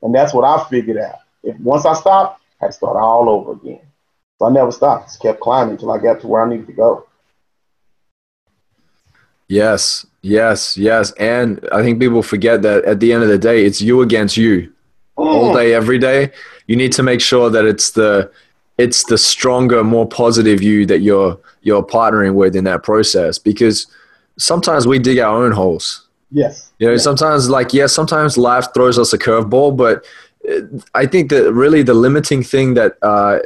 And 0.01 0.15
that's 0.15 0.33
what 0.33 0.45
I 0.45 0.63
figured 0.69 0.97
out. 0.97 1.19
If 1.43 1.59
once 1.59 1.85
I 1.85 1.93
stopped, 1.93 2.41
I 2.61 2.65
had 2.65 2.67
to 2.67 2.73
start 2.73 2.97
all 2.97 3.29
over 3.29 3.53
again. 3.53 3.81
So 4.39 4.45
I 4.45 4.51
never 4.51 4.71
stopped. 4.71 5.07
Just 5.07 5.21
kept 5.21 5.39
climbing 5.39 5.73
until 5.73 5.91
I 5.91 5.97
got 5.97 6.21
to 6.21 6.27
where 6.27 6.43
I 6.43 6.49
needed 6.49 6.67
to 6.67 6.73
go. 6.73 7.06
Yes 9.49 10.05
yes 10.21 10.77
yes 10.77 11.11
and 11.13 11.65
i 11.71 11.81
think 11.81 11.99
people 11.99 12.21
forget 12.21 12.61
that 12.61 12.83
at 12.85 12.99
the 12.99 13.13
end 13.13 13.23
of 13.23 13.29
the 13.29 13.37
day 13.37 13.65
it's 13.65 13.81
you 13.81 14.01
against 14.01 14.35
you 14.37 14.71
all 15.15 15.51
Mm. 15.51 15.55
day 15.55 15.73
every 15.73 15.97
day 15.97 16.31
you 16.67 16.75
need 16.75 16.91
to 16.91 17.03
make 17.03 17.21
sure 17.21 17.49
that 17.49 17.65
it's 17.65 17.91
the 17.91 18.29
it's 18.77 19.03
the 19.05 19.17
stronger 19.17 19.83
more 19.83 20.05
positive 20.07 20.61
you 20.61 20.85
that 20.85 20.99
you're 20.99 21.39
you're 21.61 21.83
partnering 21.83 22.33
with 22.35 22.55
in 22.55 22.65
that 22.65 22.83
process 22.83 23.39
because 23.39 23.87
sometimes 24.37 24.85
we 24.85 24.99
dig 24.99 25.17
our 25.19 25.43
own 25.43 25.51
holes 25.51 26.03
Yes. 26.29 26.71
You 26.79 26.87
know, 26.87 26.93
Yeah. 26.93 26.99
sometimes 26.99 27.49
like 27.49 27.73
yeah, 27.73 27.87
sometimes 27.87 28.37
life 28.37 28.67
throws 28.73 28.99
us 28.99 29.13
a 29.13 29.17
curveball, 29.17 29.77
but 29.77 30.03
uh, 30.51 30.59
I 30.93 31.05
think 31.05 31.29
that 31.29 31.53
really 31.53 31.83
the 31.83 31.93
limiting 31.93 32.43
thing 32.43 32.73
that 32.73 32.97
uh, 33.01 33.39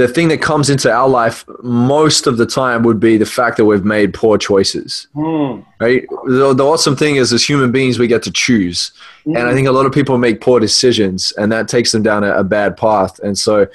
the 0.00 0.08
thing 0.08 0.28
that 0.28 0.40
comes 0.40 0.70
into 0.70 0.90
our 0.90 1.08
life 1.08 1.44
most 1.62 2.26
of 2.26 2.38
the 2.38 2.46
time 2.46 2.82
would 2.82 2.98
be 2.98 3.18
the 3.18 3.26
fact 3.26 3.56
that 3.58 3.66
we've 3.66 3.84
made 3.84 4.14
poor 4.14 4.38
choices. 4.38 5.06
Mm. 5.14 5.64
Right. 5.78 6.06
The, 6.26 6.54
the 6.54 6.64
awesome 6.64 6.96
thing 6.96 7.16
is, 7.16 7.32
as 7.32 7.44
human 7.44 7.70
beings, 7.70 7.98
we 7.98 8.06
get 8.06 8.22
to 8.22 8.30
choose, 8.30 8.92
and 9.24 9.38
I 9.38 9.52
think 9.52 9.68
a 9.68 9.72
lot 9.72 9.86
of 9.86 9.92
people 9.92 10.16
make 10.18 10.40
poor 10.40 10.58
decisions, 10.60 11.32
and 11.32 11.52
that 11.52 11.68
takes 11.68 11.92
them 11.92 12.02
down 12.02 12.24
a, 12.24 12.32
a 12.32 12.44
bad 12.44 12.76
path. 12.76 13.18
And 13.20 13.36
so. 13.38 13.66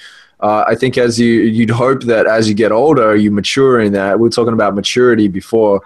Uh, 0.41 0.65
I 0.67 0.75
think 0.75 0.97
as 0.97 1.17
you 1.17 1.31
you'd 1.57 1.69
hope 1.69 2.03
that 2.03 2.27
as 2.27 2.49
you 2.49 2.53
get 2.53 2.73
older, 2.73 3.15
you 3.15 3.31
mature 3.31 3.79
in 3.79 3.93
that. 3.93 4.19
We 4.19 4.27
are 4.27 4.29
talking 4.29 4.53
about 4.53 4.75
maturity 4.75 5.29
before. 5.29 5.81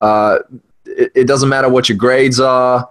Uh, 0.00 0.38
it, 0.84 1.10
it 1.16 1.26
doesn't 1.26 1.48
matter 1.48 1.68
what 1.68 1.88
your 1.88 1.98
grades 1.98 2.38
are. 2.38 2.88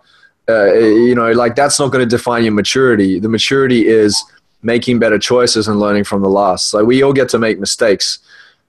Uh, 0.50 0.74
you 0.74 1.16
know, 1.16 1.32
like 1.32 1.56
that's 1.56 1.80
not 1.80 1.94
going 1.94 2.08
to 2.08 2.16
define 2.18 2.44
your 2.44 2.54
maturity. 2.54 3.20
The 3.20 3.30
maturity 3.30 3.88
is 3.88 4.22
making 4.62 5.00
better 5.00 5.20
choices 5.20 5.68
and 5.68 5.80
learning 5.80 6.04
from 6.04 6.22
the 6.22 6.30
last. 6.30 6.70
So 6.70 6.84
we 6.84 7.04
all 7.04 7.14
get 7.14 7.30
to 7.30 7.40
make 7.40 7.60
mistakes, 7.60 8.20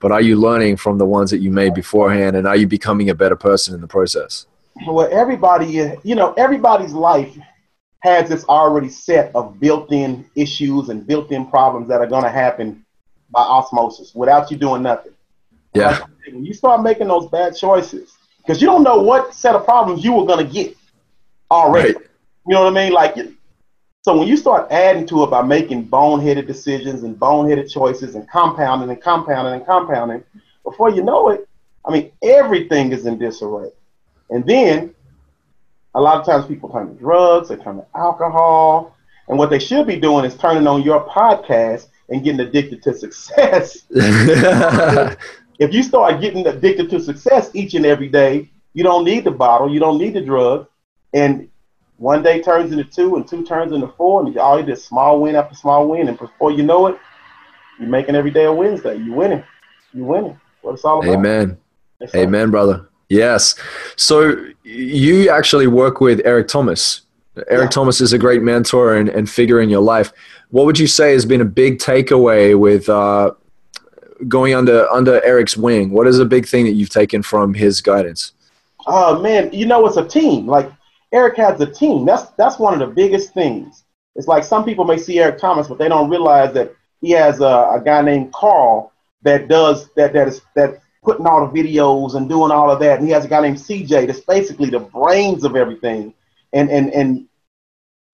but 0.01 0.13
are 0.13 0.21
you 0.21 0.37
learning 0.37 0.77
from 0.77 0.99
the 0.99 1.07
ones 1.07 1.31
that 1.31 1.39
you 1.39 1.51
made 1.51 1.75
beforehand, 1.75 2.37
and 2.37 2.47
are 2.47 2.57
you 2.57 2.67
becoming 2.67 3.11
a 3.11 3.15
better 3.15 3.37
person 3.37 3.75
in 3.75 3.81
the 3.81 3.89
process? 3.89 4.47
Well, 4.87 5.09
everybody, 5.11 5.79
is- 5.79 5.99
you 6.05 6.15
know, 6.15 6.35
everybody's 6.35 6.93
life 6.93 7.37
has 8.01 8.29
this 8.29 8.45
already 8.45 8.89
set 8.89 9.35
of 9.35 9.59
built-in 9.59 10.25
issues 10.37 10.89
and 10.89 11.05
built-in 11.07 11.47
problems 11.47 11.89
that 11.89 12.01
are 12.01 12.07
going 12.07 12.23
to 12.23 12.31
happen 12.31 12.85
by 13.31 13.41
osmosis 13.41 14.15
without 14.15 14.51
you 14.51 14.57
doing 14.57 14.83
nothing. 14.83 15.13
Yeah, 15.75 16.01
when 16.27 16.45
you 16.45 16.55
start 16.55 16.83
making 16.83 17.09
those 17.09 17.29
bad 17.29 17.57
choices, 17.57 18.15
because 18.39 18.61
you 18.63 18.67
don't 18.69 18.83
know 18.85 19.03
what 19.03 19.35
set 19.35 19.55
of 19.55 19.65
problems 19.65 20.05
you 20.05 20.13
were 20.13 20.25
going 20.25 20.47
to 20.47 20.53
get. 20.53 20.77
already. 21.51 21.95
Right. 21.95 22.03
You 22.47 22.55
know 22.55 22.65
what 22.65 22.77
I 22.77 22.85
mean? 22.85 22.93
Like, 22.93 23.17
so 24.09 24.17
when 24.17 24.27
you 24.27 24.39
start 24.39 24.73
adding 24.73 25.05
to 25.09 25.23
it 25.23 25.27
by 25.27 25.43
making 25.43 25.87
boneheaded 25.87 26.47
decisions 26.47 27.03
and 27.03 27.15
boneheaded 27.21 27.71
choices 27.71 28.15
and 28.15 28.27
compounding 28.27 28.89
and 28.89 29.03
compounding 29.03 29.53
and 29.53 29.67
compounding, 29.67 30.25
before 30.65 30.89
you 30.89 31.03
know 31.03 31.29
it, 31.29 31.47
I 31.85 31.93
mean, 31.93 32.11
everything 32.23 32.93
is 32.93 33.05
in 33.05 33.19
disarray. 33.19 33.69
And 34.31 34.47
then 34.47 34.95
a 35.95 36.01
lot 36.01 36.19
of 36.19 36.25
times 36.25 36.47
people 36.47 36.71
turn 36.71 36.89
to 36.89 36.95
drugs, 36.95 37.51
they 37.51 37.57
turn 37.57 37.77
to 37.77 37.87
alcohol, 37.95 38.97
and 39.29 39.37
what 39.37 39.51
they 39.51 39.59
should 39.59 39.87
be 39.87 40.01
doing 40.01 40.25
is 40.25 40.35
turning 40.39 40.67
on 40.67 40.81
your 40.81 41.07
podcast 41.07 41.89
and 42.09 42.25
getting 42.25 42.41
addicted 42.41 42.83
to 42.85 42.95
success. 42.95 43.83
if 43.91 45.75
you 45.75 45.83
start 45.83 46.23
getting 46.23 46.47
addicted 46.47 46.89
to 46.89 46.99
success 46.99 47.51
each 47.53 47.75
and 47.75 47.85
every 47.85 48.09
day, 48.09 48.49
you 48.73 48.83
don't 48.83 49.05
need 49.05 49.25
the 49.25 49.31
bottle, 49.31 49.71
you 49.71 49.81
don't 49.81 49.99
need 49.99 50.15
the 50.15 50.23
drug, 50.23 50.67
and 51.13 51.51
one 51.99 52.23
day 52.23 52.41
turns 52.41 52.73
into 52.73 52.85
two, 52.85 53.17
and 53.17 53.27
two 53.29 53.45
turns 53.45 53.73
into 53.73 53.89
four, 53.89 54.25
and 54.25 54.37
all 54.39 54.59
you 54.59 54.65
did 54.65 54.79
small 54.79 55.21
win 55.21 55.37
after 55.37 55.55
small 55.55 55.89
win, 55.89 56.09
and 56.09 56.19
before 56.19 56.53
you 56.53 56.63
know 56.63 56.87
it, 56.87 56.97
you're 57.79 57.89
making 57.89 58.15
every 58.15 58.31
day 58.31 58.45
a 58.45 58.53
Wednesday. 58.53 58.97
You 58.97 59.13
winning, 59.13 59.45
you 59.93 60.05
winning. 60.05 60.41
What 60.63 60.75
it's 60.75 60.85
all 60.85 61.03
about. 61.03 61.13
Amen. 61.13 61.59
Amen, 62.15 62.51
brother. 62.51 62.89
Yes. 63.09 63.57
So 63.97 64.47
you 64.63 65.29
actually 65.31 65.67
work 65.67 66.01
with 66.01 66.21
Eric 66.25 66.49
Thomas. 66.49 67.03
Eric 67.49 67.67
yeah. 67.67 67.69
Thomas 67.69 68.01
is 68.01 68.13
a 68.13 68.19
great 68.19 68.43
mentor 68.43 68.97
and, 68.97 69.09
and 69.09 69.29
figure 69.29 69.61
in 69.61 69.69
your 69.69 69.81
life. 69.81 70.13
What 70.51 70.67
would 70.67 70.79
you 70.79 70.87
say 70.87 71.13
has 71.13 71.25
been 71.25 71.41
a 71.41 71.45
big 71.45 71.79
takeaway 71.79 72.59
with 72.59 72.89
uh, 72.89 73.33
going 74.29 74.55
under 74.55 74.89
under 74.91 75.23
Eric's 75.25 75.57
wing? 75.57 75.91
What 75.91 76.07
is 76.07 76.19
a 76.19 76.25
big 76.25 76.47
thing 76.47 76.65
that 76.67 76.73
you've 76.73 76.91
taken 76.91 77.23
from 77.23 77.55
his 77.55 77.81
guidance? 77.81 78.33
Oh 78.87 79.21
man, 79.21 79.53
you 79.53 79.67
know 79.67 79.87
it's 79.87 79.97
a 79.97 80.07
team. 80.07 80.47
Like 80.47 80.71
Eric 81.13 81.37
has 81.37 81.61
a 81.61 81.67
team. 81.67 82.05
That's 82.05 82.31
that's 82.33 82.59
one 82.59 82.75
of 82.75 82.81
the 82.81 82.95
biggest 82.95 83.33
things. 83.33 83.85
It's 84.15 84.29
like 84.29 84.45
some 84.45 84.65
people 84.65 84.85
may 84.85 84.99
see 84.99 85.21
Eric 85.21 85.39
Thomas, 85.39 85.69
but 85.69 85.79
they 85.79 85.89
don't 85.89 86.11
realize 86.11 86.53
that 86.55 86.75
he 87.01 87.11
has 87.11 87.41
a, 87.41 87.45
a 87.75 87.83
guy 87.85 88.03
named 88.03 88.33
Carl 88.33 88.93
that 89.23 89.49
does 89.49 89.89
that 89.95 90.13
that 90.13 90.29
is 90.29 90.43
that 90.55 90.81
putting 91.03 91.27
all 91.27 91.47
the 91.47 91.63
videos 91.63 92.15
and 92.15 92.29
doing 92.29 92.51
all 92.51 92.71
of 92.71 92.81
that. 92.81 92.99
And 92.99 93.07
he 93.07 93.13
has 93.13 93.25
a 93.25 93.29
guy 93.29 93.41
named 93.41 93.57
CJ 93.59 94.07
that's 94.07 94.21
basically 94.21 94.71
the 94.71 94.81
brains 94.81 95.45
of 95.45 95.57
everything. 95.57 96.13
And 96.53 96.71
and 96.71 96.93
and 96.93 97.29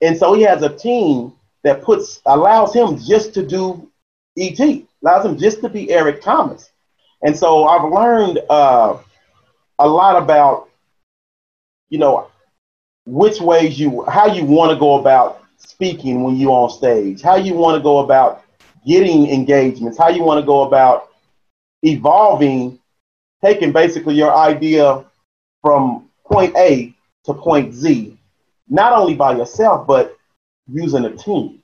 and 0.00 0.16
so 0.16 0.34
he 0.34 0.42
has 0.42 0.62
a 0.62 0.74
team 0.74 1.32
that 1.62 1.82
puts 1.82 2.20
allows 2.26 2.74
him 2.74 2.98
just 2.98 3.34
to 3.34 3.44
do 3.44 3.90
ET, 4.38 4.60
allows 5.02 5.24
him 5.24 5.38
just 5.38 5.60
to 5.62 5.68
be 5.68 5.90
Eric 5.90 6.20
Thomas. 6.20 6.70
And 7.22 7.36
so 7.36 7.64
I've 7.64 7.90
learned 7.90 8.40
uh, 8.50 8.98
a 9.78 9.88
lot 9.88 10.22
about, 10.22 10.68
you 11.88 11.98
know, 11.98 12.28
which 13.06 13.40
ways 13.40 13.78
you, 13.78 14.04
how 14.06 14.26
you 14.26 14.44
want 14.44 14.70
to 14.72 14.78
go 14.78 14.98
about 14.98 15.42
speaking 15.58 16.22
when 16.22 16.36
you're 16.36 16.50
on 16.50 16.70
stage, 16.70 17.22
how 17.22 17.36
you 17.36 17.54
want 17.54 17.76
to 17.76 17.82
go 17.82 17.98
about 17.98 18.44
getting 18.86 19.28
engagements, 19.30 19.98
how 19.98 20.08
you 20.08 20.22
want 20.22 20.40
to 20.40 20.46
go 20.46 20.62
about 20.62 21.10
evolving, 21.82 22.78
taking 23.42 23.72
basically 23.72 24.14
your 24.14 24.34
idea 24.34 25.04
from 25.62 26.08
point 26.26 26.54
A 26.56 26.94
to 27.24 27.34
point 27.34 27.74
Z, 27.74 28.16
not 28.68 28.92
only 28.92 29.14
by 29.14 29.36
yourself, 29.36 29.86
but 29.86 30.16
using 30.70 31.04
a 31.04 31.16
team. 31.16 31.62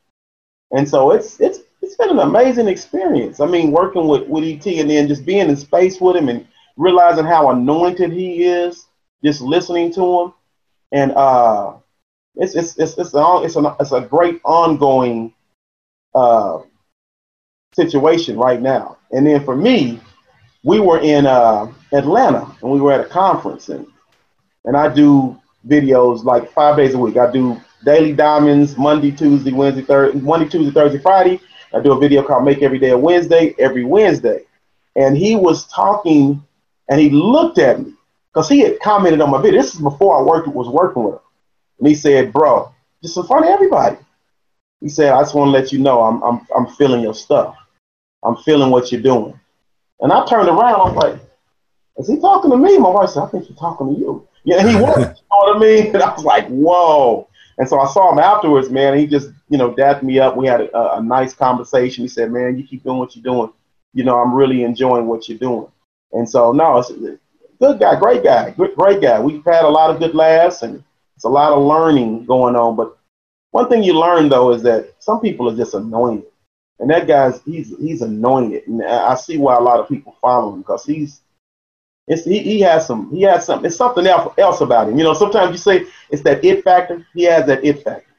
And 0.72 0.88
so 0.88 1.11
it's 1.11 1.40
it's 1.40 1.61
it's 1.83 1.96
been 1.96 2.11
an 2.11 2.18
amazing 2.18 2.68
experience. 2.68 3.40
I 3.40 3.46
mean, 3.46 3.72
working 3.72 4.07
with, 4.07 4.29
with 4.29 4.44
ET 4.44 4.66
and 4.66 4.90
then 4.90 5.09
just 5.09 5.24
being 5.24 5.48
in 5.48 5.57
space 5.57 6.00
with 6.00 6.16
him 6.16 6.29
and 6.29 6.46
realizing 6.76 7.24
how 7.24 7.50
anointed 7.50 8.12
he 8.12 8.44
is, 8.44 8.87
just 9.24 9.40
listening 9.40 9.92
to 9.94 10.20
him. 10.20 10.33
And 10.92 11.12
uh 11.12 11.74
it's 12.37 12.55
it's 12.55 12.79
it's 12.79 12.96
it's, 12.96 13.14
a, 13.14 13.40
it's, 13.44 13.57
a, 13.57 13.76
it's 13.81 13.92
a 13.92 14.00
great 14.00 14.40
ongoing 14.44 15.35
uh, 16.14 16.61
situation 17.74 18.37
right 18.37 18.61
now. 18.61 18.98
And 19.12 19.26
then 19.26 19.44
for 19.44 19.57
me, 19.57 20.00
we 20.64 20.81
were 20.81 21.00
in 21.00 21.26
uh, 21.26 21.72
Atlanta 21.92 22.55
and 22.62 22.70
we 22.70 22.81
were 22.81 22.92
at 22.92 23.00
a 23.00 23.09
conference 23.09 23.68
and 23.68 23.87
and 24.64 24.76
I 24.76 24.92
do 24.92 25.38
videos 25.66 26.24
like 26.24 26.50
five 26.53 26.76
days 26.76 26.94
a 26.94 26.98
week. 26.98 27.16
I 27.16 27.31
do 27.31 27.61
daily 27.85 28.12
diamonds 28.12 28.76
Monday, 28.76 29.11
Tuesday, 29.11 29.53
Wednesday, 29.53 29.83
Thursday, 29.83 30.20
Monday, 30.20 30.48
Tuesday, 30.48 30.72
Thursday, 30.72 30.98
Friday. 30.98 31.40
I 31.72 31.81
do 31.81 31.92
a 31.92 31.98
video 31.98 32.22
called 32.22 32.44
Make 32.44 32.62
Every 32.62 32.79
Day 32.79 32.90
a 32.90 32.98
Wednesday 32.98 33.55
every 33.59 33.85
Wednesday. 33.85 34.44
And 34.96 35.16
he 35.16 35.37
was 35.37 35.66
talking 35.68 36.42
and 36.88 37.00
he 37.00 37.11
looked 37.11 37.59
at 37.59 37.81
me 37.81 37.94
because 38.33 38.49
he 38.49 38.61
had 38.61 38.79
commented 38.81 39.21
on 39.21 39.31
my 39.31 39.40
video. 39.40 39.61
This 39.61 39.75
is 39.75 39.81
before 39.81 40.19
I 40.19 40.23
worked 40.23 40.49
was 40.49 40.69
working 40.69 41.05
with 41.05 41.14
him. 41.14 41.21
And 41.79 41.88
he 41.88 41.95
said, 41.95 42.33
Bro, 42.33 42.73
just 43.03 43.16
in 43.16 43.27
front 43.27 43.45
of 43.45 43.51
everybody. 43.51 43.97
He 44.81 44.88
said, 44.88 45.12
I 45.12 45.21
just 45.21 45.35
want 45.35 45.49
to 45.49 45.53
let 45.53 45.73
you 45.73 45.79
know 45.79 46.03
I'm 46.03 46.23
I'm 46.23 46.47
I'm 46.57 46.66
feeling 46.75 47.03
your 47.03 47.14
stuff. 47.14 47.57
I'm 48.23 48.37
feeling 48.37 48.71
what 48.71 48.93
you're 48.93 49.03
doing. 49.03 49.38
And 50.01 50.12
I 50.12 50.25
turned 50.27 50.49
around, 50.49 50.88
I'm 50.88 50.95
like, 50.95 51.21
is 51.99 52.09
he 52.09 52.19
talking 52.19 52.51
to 52.51 52.57
me? 52.57 52.79
My 52.79 52.88
wife 52.88 53.11
said, 53.11 53.23
I 53.23 53.27
think 53.27 53.47
he's 53.47 53.59
talking 53.59 53.95
to 53.95 54.01
you. 54.01 54.27
Yeah, 54.45 54.66
he 54.66 54.75
was, 54.77 54.99
you 54.99 55.05
know 55.05 55.14
what 55.31 55.57
I 55.57 55.59
mean? 55.59 55.95
And 55.95 56.03
I 56.03 56.14
was 56.14 56.25
like, 56.25 56.47
whoa. 56.49 57.29
And 57.59 57.69
so 57.69 57.79
I 57.79 57.87
saw 57.87 58.11
him 58.11 58.19
afterwards, 58.19 58.71
man. 58.71 58.97
he 58.97 59.07
just, 59.07 59.31
you 59.51 59.59
know, 59.59 59.75
dapped 59.75 60.03
me 60.03 60.19
up. 60.19 60.37
We 60.37 60.47
had 60.47 60.62
a, 60.62 60.97
a, 60.97 61.03
nice 61.03 61.35
conversation. 61.35 62.03
He 62.03 62.09
said, 62.09 62.33
man, 62.33 62.57
you 62.57 62.66
keep 62.66 62.83
doing 62.83 62.97
what 62.97 63.14
you're 63.14 63.23
doing. 63.23 63.53
You 63.93 64.05
know, 64.05 64.19
I'm 64.19 64.33
really 64.33 64.62
enjoying 64.62 65.07
what 65.07 65.29
you're 65.29 65.37
doing. 65.37 65.66
And 66.12 66.29
so, 66.29 66.53
no, 66.53 66.83
good 67.61 67.81
guy, 67.81 67.99
great 67.99 68.25
guy, 68.25 68.51
great, 68.51 68.77
great 68.77 69.01
guy. 69.03 69.20
We've 69.20 69.44
had 69.44 69.64
a 69.64 69.68
lot 69.68 69.90
of 69.90 70.01
good 70.01 70.14
laughs 70.14 70.62
and 70.62 70.83
it's 71.16 71.25
a 71.25 71.29
lot 71.29 71.53
of 71.53 71.62
learning 71.64 72.25
going 72.27 72.57
on. 72.57 72.77
But 72.77 72.96
one 73.51 73.68
thing 73.68 73.83
you 73.83 73.99
learn, 73.99 74.29
though, 74.29 74.53
is 74.53 74.62
that 74.62 74.94
some 75.01 75.20
people 75.20 75.51
are 75.51 75.57
just 75.57 75.75
annoying 75.75 76.25
and 76.81 76.90
that 76.90 77.07
guy's 77.07 77.40
he's 77.42 77.77
he's 77.79 78.03
anointed, 78.03 78.66
and 78.66 78.83
I 78.83 79.14
see 79.14 79.37
why 79.37 79.55
a 79.57 79.61
lot 79.61 79.81
of 79.81 79.88
people 79.88 80.16
follow 80.20 80.55
him 80.55 80.61
because 80.61 80.85
he's 80.85 81.20
it's 82.09 82.25
he, 82.25 82.38
he 82.40 82.61
has 82.62 82.87
some 82.87 83.14
he 83.14 83.23
has 83.23 83.44
some 83.44 83.64
it's 83.64 83.77
something 83.77 84.07
else 84.07 84.33
else 84.38 84.62
about 84.62 84.88
him. 84.88 84.99
You 84.99 85.05
know, 85.05 85.12
sometimes 85.12 85.53
you 85.53 85.59
say 85.59 85.87
it's 86.09 86.23
that 86.23 86.44
it 86.44 86.64
factor. 86.64 87.07
He 87.14 87.25
has 87.25 87.46
that 87.46 87.64
it 87.64 87.85
factor. 87.85 88.10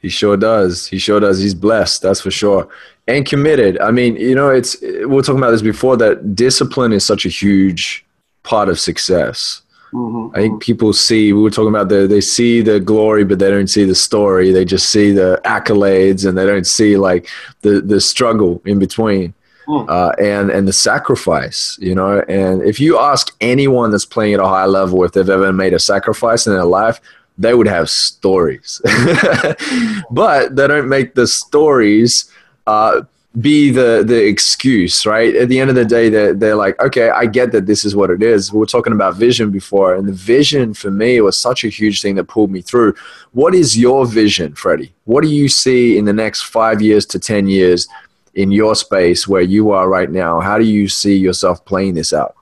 He 0.00 0.08
sure 0.08 0.36
does. 0.36 0.86
He 0.86 0.98
sure 0.98 1.20
does. 1.20 1.40
He's 1.40 1.54
blessed, 1.54 2.02
that's 2.02 2.20
for 2.20 2.30
sure, 2.30 2.68
and 3.06 3.26
committed. 3.26 3.80
I 3.80 3.90
mean, 3.90 4.16
you 4.16 4.34
know, 4.34 4.50
it's 4.50 4.80
we 4.80 5.04
are 5.04 5.22
talking 5.22 5.38
about 5.38 5.50
this 5.50 5.62
before 5.62 5.96
that 5.98 6.34
discipline 6.34 6.92
is 6.92 7.04
such 7.04 7.26
a 7.26 7.28
huge 7.28 8.04
part 8.42 8.68
of 8.68 8.78
success. 8.78 9.62
Mm-hmm. 9.92 10.36
I 10.36 10.40
think 10.40 10.62
people 10.62 10.92
see, 10.92 11.32
we 11.32 11.42
were 11.42 11.50
talking 11.50 11.70
about 11.70 11.88
the, 11.88 12.06
they 12.06 12.20
see 12.20 12.60
the 12.60 12.78
glory, 12.78 13.24
but 13.24 13.38
they 13.38 13.50
don't 13.50 13.68
see 13.68 13.84
the 13.84 13.94
story. 13.94 14.52
They 14.52 14.64
just 14.64 14.90
see 14.90 15.12
the 15.12 15.40
accolades 15.44 16.28
and 16.28 16.36
they 16.36 16.44
don't 16.44 16.66
see 16.66 16.96
like 16.96 17.26
the, 17.62 17.80
the 17.80 18.00
struggle 18.00 18.60
in 18.64 18.78
between. 18.78 19.34
Mm. 19.66 19.86
Uh, 19.86 20.12
and 20.18 20.50
and 20.50 20.66
the 20.66 20.72
sacrifice, 20.72 21.76
you 21.78 21.94
know. 21.94 22.20
And 22.26 22.62
if 22.62 22.80
you 22.80 22.98
ask 22.98 23.36
anyone 23.42 23.90
that's 23.90 24.06
playing 24.06 24.32
at 24.32 24.40
a 24.40 24.46
high 24.46 24.64
level 24.64 25.04
if 25.04 25.12
they've 25.12 25.28
ever 25.28 25.52
made 25.52 25.74
a 25.74 25.78
sacrifice 25.78 26.46
in 26.46 26.54
their 26.54 26.64
life, 26.64 27.02
they 27.38 27.54
would 27.54 27.68
have 27.68 27.88
stories, 27.88 28.80
but 30.10 30.56
they 30.56 30.66
don't 30.66 30.88
make 30.88 31.14
the 31.14 31.26
stories 31.26 32.30
uh, 32.66 33.02
be 33.40 33.70
the 33.70 34.02
the 34.04 34.26
excuse, 34.26 35.06
right? 35.06 35.34
At 35.36 35.48
the 35.48 35.60
end 35.60 35.70
of 35.70 35.76
the 35.76 35.84
day, 35.84 36.08
they're, 36.08 36.34
they're 36.34 36.56
like, 36.56 36.80
okay, 36.80 37.10
I 37.10 37.26
get 37.26 37.52
that 37.52 37.66
this 37.66 37.84
is 37.84 37.94
what 37.94 38.10
it 38.10 38.22
is. 38.22 38.52
We 38.52 38.62
are 38.62 38.66
talking 38.66 38.92
about 38.92 39.14
vision 39.14 39.50
before, 39.50 39.94
and 39.94 40.08
the 40.08 40.12
vision 40.12 40.74
for 40.74 40.90
me 40.90 41.20
was 41.20 41.38
such 41.38 41.64
a 41.64 41.68
huge 41.68 42.02
thing 42.02 42.16
that 42.16 42.24
pulled 42.24 42.50
me 42.50 42.60
through. 42.62 42.94
What 43.32 43.54
is 43.54 43.78
your 43.78 44.06
vision, 44.06 44.54
Freddie? 44.54 44.92
What 45.04 45.22
do 45.22 45.28
you 45.28 45.48
see 45.48 45.98
in 45.98 46.04
the 46.04 46.12
next 46.12 46.42
five 46.42 46.82
years 46.82 47.06
to 47.06 47.18
10 47.18 47.46
years 47.46 47.86
in 48.34 48.50
your 48.50 48.74
space 48.74 49.28
where 49.28 49.42
you 49.42 49.70
are 49.70 49.88
right 49.88 50.10
now? 50.10 50.40
How 50.40 50.58
do 50.58 50.64
you 50.64 50.88
see 50.88 51.16
yourself 51.16 51.64
playing 51.64 51.94
this 51.94 52.12
out? 52.12 52.34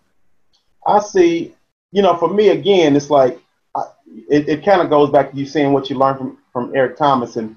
I 0.87 1.01
see, 1.01 1.53
you 1.91 2.01
know, 2.03 2.17
for 2.17 2.33
me, 2.33 2.49
again, 2.51 2.97
it's 2.97 3.11
like, 3.11 3.39
it, 4.29 4.49
it 4.49 4.65
kind 4.65 4.81
of 4.81 4.91
goes 4.91 5.11
back 5.11 5.31
to 5.31 5.37
you 5.37 5.47
saying 5.47 5.73
what 5.73 5.91
you 5.91 5.97
learned 5.99 6.19
from, 6.19 6.39
from 6.53 6.77
Eric 6.77 6.97
Thomas. 6.97 7.37
And 7.37 7.57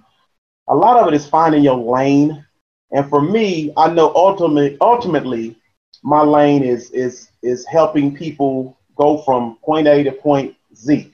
a 0.67 0.75
lot 0.75 0.97
of 0.97 1.07
it 1.07 1.13
is 1.13 1.27
finding 1.27 1.63
your 1.63 1.77
lane 1.77 2.45
and 2.91 3.07
for 3.09 3.21
me, 3.21 3.71
I 3.77 3.89
know 3.89 4.11
ultimately, 4.15 4.77
ultimately, 4.81 5.55
my 6.03 6.21
lane 6.23 6.63
is 6.63 6.89
is 6.91 7.29
is 7.43 7.65
helping 7.67 8.15
people 8.15 8.77
go 8.95 9.19
from 9.19 9.57
point 9.63 9.87
A 9.87 10.03
to 10.03 10.11
point 10.11 10.55
Z. 10.75 11.13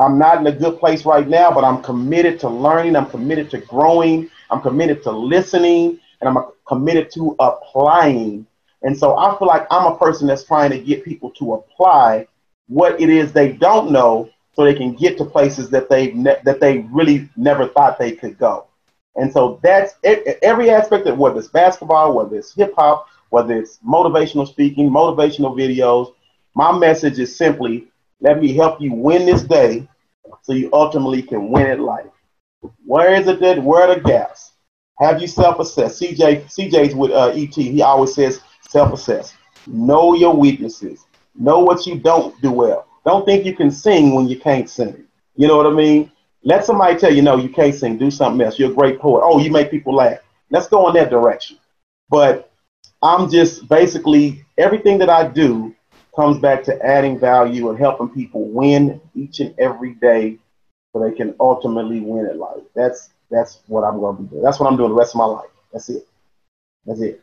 I'm 0.00 0.18
not 0.18 0.38
in 0.38 0.46
a 0.46 0.52
good 0.52 0.78
place 0.78 1.04
right 1.04 1.28
now, 1.28 1.50
but 1.52 1.64
I'm 1.64 1.82
committed 1.82 2.40
to 2.40 2.48
learning. 2.48 2.96
I'm 2.96 3.10
committed 3.10 3.50
to 3.50 3.58
growing. 3.58 4.30
I'm 4.50 4.62
committed 4.62 5.02
to 5.02 5.10
listening, 5.10 6.00
and 6.20 6.28
I'm 6.28 6.44
committed 6.66 7.10
to 7.12 7.36
applying. 7.40 8.46
And 8.82 8.96
so 8.98 9.16
I 9.16 9.36
feel 9.38 9.48
like 9.48 9.66
I'm 9.70 9.92
a 9.92 9.98
person 9.98 10.26
that's 10.26 10.44
trying 10.44 10.70
to 10.70 10.78
get 10.78 11.04
people 11.04 11.30
to 11.32 11.54
apply 11.54 12.26
what 12.68 13.00
it 13.00 13.10
is 13.10 13.32
they 13.32 13.52
don't 13.52 13.90
know, 13.92 14.30
so 14.54 14.64
they 14.64 14.74
can 14.74 14.94
get 14.94 15.16
to 15.18 15.24
places 15.24 15.70
that 15.70 15.88
they 15.88 16.12
ne- 16.12 16.40
that 16.44 16.60
they 16.60 16.78
really 16.90 17.28
never 17.36 17.68
thought 17.68 17.98
they 17.98 18.12
could 18.12 18.38
go. 18.38 18.66
And 19.16 19.32
so 19.32 19.60
that's 19.62 19.94
every 20.04 20.70
aspect 20.70 21.06
of 21.06 21.18
whether 21.18 21.38
it's 21.38 21.48
basketball, 21.48 22.14
whether 22.14 22.36
it's 22.36 22.54
hip 22.54 22.74
hop, 22.76 23.08
whether 23.30 23.58
it's 23.58 23.78
motivational 23.86 24.46
speaking, 24.48 24.90
motivational 24.90 25.56
videos. 25.56 26.14
My 26.54 26.76
message 26.76 27.18
is 27.18 27.34
simply 27.36 27.88
let 28.20 28.40
me 28.40 28.54
help 28.54 28.80
you 28.80 28.94
win 28.94 29.26
this 29.26 29.42
day 29.42 29.88
so 30.42 30.52
you 30.52 30.70
ultimately 30.72 31.22
can 31.22 31.50
win 31.50 31.66
at 31.66 31.80
life. 31.80 32.06
Where 32.84 33.14
is 33.14 33.26
it 33.26 33.40
that 33.40 33.62
where 33.62 33.88
are 33.88 33.94
the 33.94 34.00
gaps? 34.00 34.52
Have 34.98 35.20
you 35.20 35.26
self-assessed? 35.26 36.00
CJ 36.00 36.44
CJ's 36.44 36.94
with 36.94 37.10
uh, 37.10 37.28
ET. 37.28 37.54
He 37.54 37.82
always 37.82 38.14
says 38.14 38.40
self-assess. 38.68 39.34
Know 39.66 40.14
your 40.14 40.34
weaknesses. 40.34 41.06
Know 41.34 41.60
what 41.60 41.86
you 41.86 41.98
don't 41.98 42.40
do 42.40 42.52
well. 42.52 42.86
Don't 43.04 43.24
think 43.24 43.44
you 43.44 43.54
can 43.54 43.70
sing 43.70 44.14
when 44.14 44.28
you 44.28 44.38
can't 44.38 44.68
sing. 44.68 45.04
You 45.36 45.48
know 45.48 45.56
what 45.56 45.66
I 45.66 45.70
mean? 45.70 46.10
Let 46.44 46.64
somebody 46.64 46.98
tell 46.98 47.12
you, 47.12 47.22
no, 47.22 47.36
you 47.36 47.48
can't 47.48 47.74
sing. 47.74 47.98
Do 47.98 48.10
something 48.10 48.44
else. 48.44 48.58
You're 48.58 48.70
a 48.70 48.74
great 48.74 49.00
poet. 49.00 49.22
Oh, 49.24 49.38
you 49.38 49.50
make 49.50 49.70
people 49.70 49.94
laugh. 49.94 50.18
Let's 50.50 50.68
go 50.68 50.88
in 50.88 50.94
that 50.94 51.10
direction. 51.10 51.58
But 52.10 52.52
I'm 53.02 53.30
just 53.30 53.68
basically 53.68 54.44
everything 54.58 54.98
that 54.98 55.10
I 55.10 55.26
do 55.26 55.74
comes 56.14 56.38
back 56.38 56.62
to 56.64 56.84
adding 56.84 57.18
value 57.18 57.70
and 57.70 57.78
helping 57.78 58.08
people 58.08 58.48
win 58.48 59.00
each 59.14 59.40
and 59.40 59.54
every 59.58 59.94
day 59.94 60.38
so 60.92 61.00
they 61.00 61.16
can 61.16 61.34
ultimately 61.40 62.00
win 62.00 62.26
at 62.26 62.36
life. 62.36 62.62
That's 62.74 63.10
that's 63.30 63.60
what 63.66 63.82
I'm 63.82 63.98
going 63.98 64.16
to 64.16 64.22
be 64.22 64.28
doing. 64.28 64.42
That's 64.42 64.60
what 64.60 64.70
I'm 64.70 64.76
doing 64.76 64.90
the 64.90 64.94
rest 64.94 65.14
of 65.14 65.18
my 65.18 65.24
life. 65.24 65.48
That's 65.72 65.88
it. 65.88 66.06
That's 66.84 67.00
it. 67.00 67.22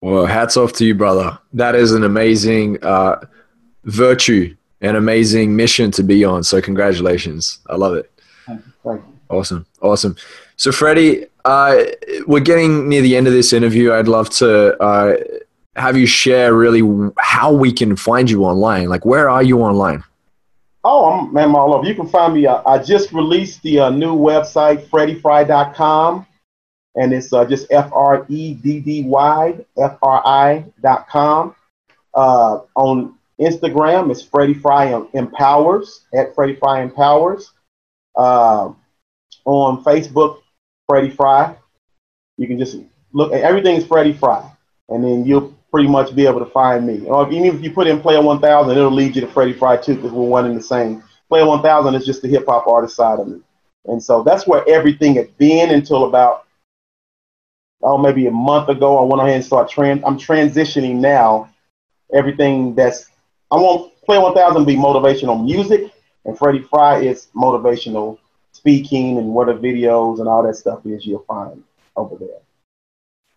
Well, 0.00 0.26
hats 0.26 0.56
off 0.56 0.72
to 0.74 0.84
you, 0.84 0.94
brother. 0.94 1.38
That 1.52 1.74
is 1.74 1.92
an 1.92 2.04
amazing 2.04 2.82
uh, 2.84 3.26
virtue, 3.84 4.56
an 4.80 4.96
amazing 4.96 5.56
mission 5.56 5.90
to 5.92 6.02
be 6.02 6.24
on. 6.24 6.44
So, 6.44 6.60
congratulations. 6.60 7.58
I 7.68 7.76
love 7.76 7.94
it. 7.94 8.10
Awesome. 9.30 9.66
Awesome. 9.82 10.16
So, 10.56 10.72
Freddie, 10.72 11.26
uh, 11.44 11.84
we're 12.26 12.40
getting 12.40 12.88
near 12.88 13.02
the 13.02 13.16
end 13.16 13.26
of 13.26 13.32
this 13.32 13.52
interview. 13.52 13.92
I'd 13.92 14.08
love 14.08 14.30
to 14.30 14.80
uh, 14.82 15.16
have 15.76 15.96
you 15.96 16.06
share 16.06 16.54
really 16.54 17.10
how 17.18 17.52
we 17.52 17.72
can 17.72 17.96
find 17.96 18.30
you 18.30 18.44
online. 18.44 18.88
Like, 18.88 19.04
where 19.04 19.28
are 19.28 19.42
you 19.42 19.60
online? 19.60 20.02
Oh, 20.84 21.10
I'm 21.10 21.32
man, 21.32 21.54
all 21.54 21.74
over. 21.74 21.86
You 21.86 21.94
can 21.94 22.08
find 22.08 22.34
me. 22.34 22.46
Uh, 22.46 22.62
I 22.64 22.78
just 22.78 23.12
released 23.12 23.62
the 23.62 23.80
uh, 23.80 23.90
new 23.90 24.16
website, 24.16 24.86
freddyfry.com, 24.86 26.26
and 26.94 27.12
it's 27.12 27.32
uh, 27.32 27.44
just 27.44 27.66
F 27.70 27.90
R 27.92 28.24
E 28.28 28.54
D 28.54 28.80
D 28.80 29.02
Y 29.04 29.58
F 29.76 29.98
R 30.02 30.22
I.com. 30.24 31.54
Uh, 32.14 32.60
on 32.74 33.17
Instagram, 33.40 34.10
is 34.10 34.22
Freddie 34.22 34.54
Fry 34.54 35.00
Empowers 35.14 36.06
at 36.14 36.34
Freddie 36.34 36.56
Fry 36.56 36.82
Empowers. 36.82 37.52
Uh, 38.16 38.72
on 39.44 39.82
Facebook, 39.84 40.40
Freddie 40.88 41.10
Fry. 41.10 41.56
You 42.36 42.46
can 42.46 42.58
just 42.58 42.78
look 43.12 43.32
at 43.32 43.42
everything 43.42 43.76
is 43.76 43.86
Freddy 43.86 44.12
Fry, 44.12 44.50
and 44.88 45.02
then 45.02 45.24
you'll 45.24 45.54
pretty 45.70 45.88
much 45.88 46.14
be 46.14 46.26
able 46.26 46.40
to 46.40 46.50
find 46.50 46.86
me. 46.86 47.06
Or 47.06 47.26
if, 47.26 47.32
even 47.32 47.46
if 47.56 47.62
you 47.62 47.70
put 47.70 47.86
in 47.86 48.00
Player 48.00 48.22
1000, 48.22 48.76
it'll 48.76 48.90
lead 48.90 49.14
you 49.14 49.20
to 49.20 49.26
Freddie 49.26 49.52
Fry 49.52 49.76
too, 49.76 49.96
because 49.96 50.12
we're 50.12 50.26
one 50.26 50.46
and 50.46 50.56
the 50.56 50.62
same. 50.62 51.02
Player 51.28 51.46
1000 51.46 51.94
is 51.94 52.06
just 52.06 52.22
the 52.22 52.28
hip 52.28 52.46
hop 52.46 52.66
artist 52.66 52.96
side 52.96 53.20
of 53.20 53.28
me, 53.28 53.40
and 53.86 54.02
so 54.02 54.22
that's 54.22 54.46
where 54.46 54.68
everything 54.68 55.14
had 55.14 55.36
been 55.38 55.70
until 55.70 56.04
about 56.04 56.46
oh 57.82 57.98
maybe 57.98 58.26
a 58.26 58.30
month 58.30 58.68
ago. 58.68 58.98
I 58.98 59.02
went 59.02 59.22
ahead 59.22 59.36
and 59.36 59.44
started 59.44 59.72
trans. 59.72 60.02
I'm 60.04 60.18
transitioning 60.18 60.96
now. 60.96 61.50
Everything 62.12 62.74
that's 62.74 63.10
I 63.50 63.56
want 63.56 63.92
Play 64.08 64.16
1000 64.16 64.62
to 64.62 64.66
be 64.66 64.74
motivational 64.74 65.44
music, 65.44 65.92
and 66.24 66.36
Freddy 66.38 66.60
Fry 66.60 67.00
is 67.00 67.26
motivational 67.36 68.16
speaking 68.52 69.18
and 69.18 69.34
what 69.34 69.48
the 69.48 69.52
videos 69.52 70.18
and 70.18 70.26
all 70.26 70.42
that 70.44 70.56
stuff 70.56 70.80
is 70.86 71.04
you'll 71.04 71.24
find 71.28 71.62
over 71.94 72.16
there. 72.16 72.40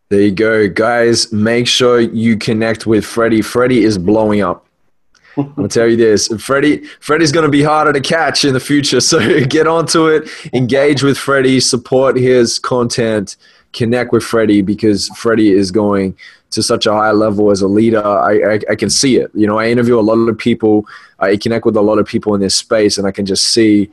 There 0.10 0.22
you 0.22 0.32
go, 0.32 0.70
guys. 0.70 1.34
Make 1.34 1.68
sure 1.68 2.00
you 2.00 2.38
connect 2.38 2.86
with 2.86 3.06
Freddie. 3.06 3.42
Freddie 3.42 3.84
is 3.84 3.98
blowing 3.98 4.42
up. 4.42 4.66
I'm 5.38 5.54
gonna 5.56 5.68
tell 5.68 5.88
you 5.88 5.98
this, 5.98 6.30
Freddie. 6.40 6.86
Freddie's 7.02 7.34
gonna 7.34 7.50
be 7.50 7.64
harder 7.64 7.92
to 7.92 8.00
catch 8.00 8.46
in 8.46 8.54
the 8.54 8.60
future. 8.62 9.02
So 9.02 9.46
get 9.46 9.68
onto 9.68 10.08
it, 10.08 10.30
engage 10.54 11.04
with 11.04 11.18
Freddie, 11.18 11.60
support 11.60 12.16
his 12.16 12.60
content, 12.60 13.36
connect 13.74 14.12
with 14.12 14.24
Freddie 14.24 14.62
because 14.62 15.08
Freddie 15.10 15.52
is 15.52 15.72
going 15.72 16.18
to 16.52 16.62
such 16.62 16.86
a 16.86 16.94
high 16.94 17.12
level 17.12 17.52
as 17.52 17.62
a 17.62 17.68
leader. 17.68 18.06
I, 18.06 18.56
I, 18.56 18.60
I 18.72 18.76
can 18.76 18.90
see 18.90 19.18
it. 19.18 19.32
You 19.34 19.48
know, 19.48 19.58
I 19.58 19.68
interview 19.68 19.98
a 19.98 20.02
lot 20.02 20.28
of 20.28 20.38
people. 20.38 20.86
I 21.20 21.38
connect 21.38 21.66
with 21.66 21.78
a 21.78 21.82
lot 21.82 21.98
of 21.98 22.06
people 22.06 22.36
in 22.36 22.42
this 22.42 22.56
space, 22.56 22.98
and 22.98 23.08
I 23.08 23.12
can 23.12 23.26
just 23.26 23.46
see 23.46 23.90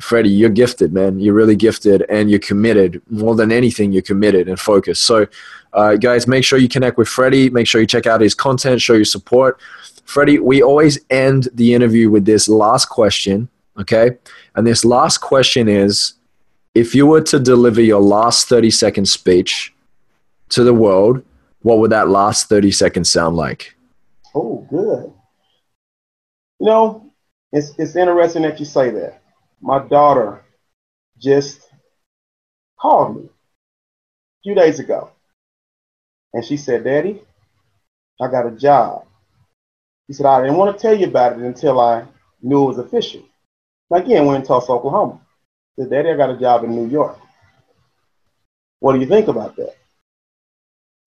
Freddie, 0.00 0.30
you're 0.30 0.50
gifted, 0.50 0.92
man. 0.92 1.20
You're 1.20 1.34
really 1.34 1.56
gifted 1.56 2.02
and 2.08 2.30
you're 2.30 2.40
committed. 2.40 3.02
More 3.10 3.34
than 3.34 3.52
anything, 3.52 3.92
you're 3.92 4.02
committed 4.02 4.48
and 4.48 4.58
focused. 4.58 5.04
So, 5.04 5.26
uh, 5.72 5.96
guys, 5.96 6.26
make 6.26 6.44
sure 6.44 6.58
you 6.58 6.68
connect 6.68 6.96
with 6.96 7.08
Freddie. 7.08 7.50
Make 7.50 7.66
sure 7.66 7.80
you 7.80 7.86
check 7.86 8.06
out 8.06 8.20
his 8.20 8.34
content, 8.34 8.80
show 8.80 8.94
your 8.94 9.04
support. 9.04 9.60
Freddie, 10.04 10.38
we 10.38 10.62
always 10.62 10.98
end 11.10 11.48
the 11.54 11.74
interview 11.74 12.10
with 12.10 12.24
this 12.24 12.48
last 12.48 12.86
question, 12.86 13.48
okay? 13.78 14.16
And 14.54 14.66
this 14.66 14.84
last 14.84 15.18
question 15.18 15.68
is 15.68 16.14
if 16.74 16.94
you 16.94 17.06
were 17.06 17.20
to 17.22 17.38
deliver 17.38 17.80
your 17.80 18.00
last 18.00 18.48
30 18.48 18.70
second 18.70 19.06
speech 19.06 19.72
to 20.50 20.64
the 20.64 20.74
world, 20.74 21.22
what 21.62 21.78
would 21.78 21.90
that 21.90 22.08
last 22.08 22.48
30 22.48 22.70
seconds 22.70 23.10
sound 23.10 23.36
like? 23.36 23.74
Oh, 24.34 24.66
good. 24.70 25.12
You 26.58 26.66
know, 26.66 27.12
it's, 27.52 27.72
it's 27.78 27.96
interesting 27.96 28.42
that 28.42 28.58
you 28.60 28.66
say 28.66 28.90
that 28.90 29.22
my 29.60 29.80
daughter 29.80 30.42
just 31.18 31.68
called 32.78 33.16
me 33.16 33.24
a 33.24 34.40
few 34.42 34.54
days 34.54 34.78
ago. 34.78 35.10
And 36.32 36.44
she 36.44 36.56
said, 36.56 36.84
Daddy, 36.84 37.22
I 38.20 38.28
got 38.28 38.46
a 38.46 38.52
job. 38.52 39.06
He 40.06 40.14
said, 40.14 40.26
I 40.26 40.42
didn't 40.42 40.56
want 40.56 40.76
to 40.76 40.80
tell 40.80 40.96
you 40.96 41.06
about 41.06 41.32
it 41.32 41.40
until 41.40 41.80
I 41.80 42.04
knew 42.42 42.64
it 42.64 42.66
was 42.66 42.78
official. 42.78 43.22
Again, 43.92 44.26
we're 44.26 44.36
in 44.36 44.44
Tulsa, 44.44 44.72
Oklahoma. 44.72 45.20
Said, 45.80 45.90
Daddy, 45.90 46.10
I 46.10 46.16
got 46.16 46.30
a 46.30 46.38
job 46.38 46.64
in 46.64 46.76
New 46.76 46.88
York. 46.88 47.18
What 48.80 48.94
do 48.94 49.00
you 49.00 49.06
think 49.06 49.28
about 49.28 49.56
that? 49.56 49.76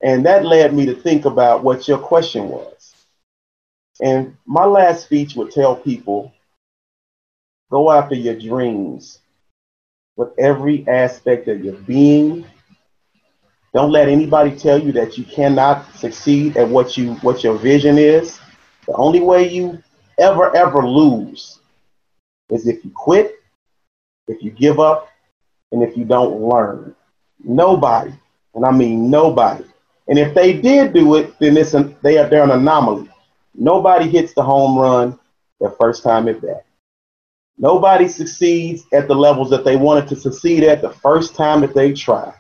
And 0.02 0.26
that 0.26 0.46
led 0.46 0.74
me 0.74 0.88
to 0.88 0.96
think 0.96 1.26
about 1.26 1.64
what 1.64 1.88
your 1.88 2.00
question 2.00 2.50
was. 2.50 2.96
And 4.02 4.36
my 4.48 4.66
last 4.66 5.06
speech 5.06 5.36
would 5.36 5.52
tell 5.52 5.76
people 5.76 6.34
Go 7.72 7.92
after 7.92 8.16
your 8.16 8.36
dreams 8.40 9.20
with 10.16 10.30
every 10.38 10.88
aspect 10.88 11.48
of 11.48 11.66
your 11.66 11.74
being. 11.74 12.46
Don't 13.74 13.92
let 13.92 14.10
anybody 14.10 14.56
tell 14.56 14.78
you 14.80 14.92
that 14.92 15.18
you 15.18 15.24
cannot 15.24 15.92
succeed 15.96 16.58
at 16.58 16.70
what 16.70 16.98
you 16.98 17.16
what 17.16 17.44
your 17.44 17.58
vision 17.58 17.98
is. 17.98 18.40
The 18.86 18.94
only 18.94 19.22
way 19.22 19.50
you 19.50 19.82
ever 20.20 20.56
ever 20.56 20.88
lose 20.88 21.60
is 22.52 22.68
if 22.68 22.86
you 22.86 22.92
quit, 22.92 23.43
if 24.28 24.42
you 24.42 24.52
give 24.52 24.80
up, 24.80 25.10
and 25.72 25.84
if 25.84 25.98
you 25.98 26.06
don't 26.06 26.40
learn. 26.42 26.96
Nobody, 27.44 28.14
and 28.56 28.66
I 28.66 28.72
mean 28.72 29.10
nobody. 29.10 29.66
And 30.08 30.20
if 30.20 30.34
they 30.34 30.54
did 30.54 30.94
do 30.94 31.16
it, 31.16 31.38
then 31.40 31.58
it's 31.58 31.74
an, 31.74 31.96
they 32.02 32.18
are 32.18 32.30
they're 32.30 32.44
an 32.44 32.52
anomaly. 32.52 33.10
Nobody 33.56 34.10
hits 34.10 34.34
the 34.34 34.44
home 34.44 34.78
run 34.78 35.20
their 35.60 35.72
first 35.72 36.04
time 36.04 36.28
at 36.28 36.42
bat. 36.42 36.66
Nobody 37.58 38.08
succeeds 38.08 38.84
at 38.94 39.08
the 39.08 39.16
levels 39.16 39.50
that 39.50 39.64
they 39.64 39.76
wanted 39.76 40.08
to 40.10 40.16
succeed 40.16 40.64
at 40.64 40.82
the 40.82 40.90
first 40.90 41.36
time 41.36 41.62
that 41.62 41.74
they 41.74 41.94
try. 41.94 42.34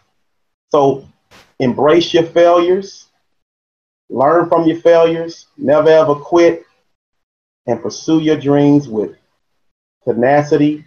So 0.69 1.07
embrace 1.59 2.13
your 2.13 2.23
failures, 2.23 3.07
learn 4.09 4.49
from 4.49 4.65
your 4.67 4.79
failures, 4.81 5.47
never 5.57 5.89
ever 5.89 6.15
quit, 6.15 6.65
and 7.67 7.81
pursue 7.81 8.19
your 8.19 8.37
dreams 8.37 8.87
with 8.87 9.15
tenacity 10.03 10.83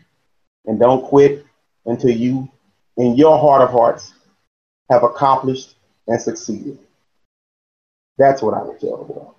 and 0.67 0.79
don't 0.79 1.05
quit 1.05 1.45
until 1.87 2.11
you, 2.11 2.49
in 2.97 3.17
your 3.17 3.39
heart 3.39 3.63
of 3.63 3.71
hearts, 3.71 4.15
have 4.91 5.05
accomplished 5.05 5.77
and 6.09 6.21
succeeded. 6.21 6.79
That's 8.19 8.43
what 8.43 8.55
I 8.55 8.63
would 8.63 8.81
tell 8.81 8.99
the 8.99 9.13
world. 9.13 9.36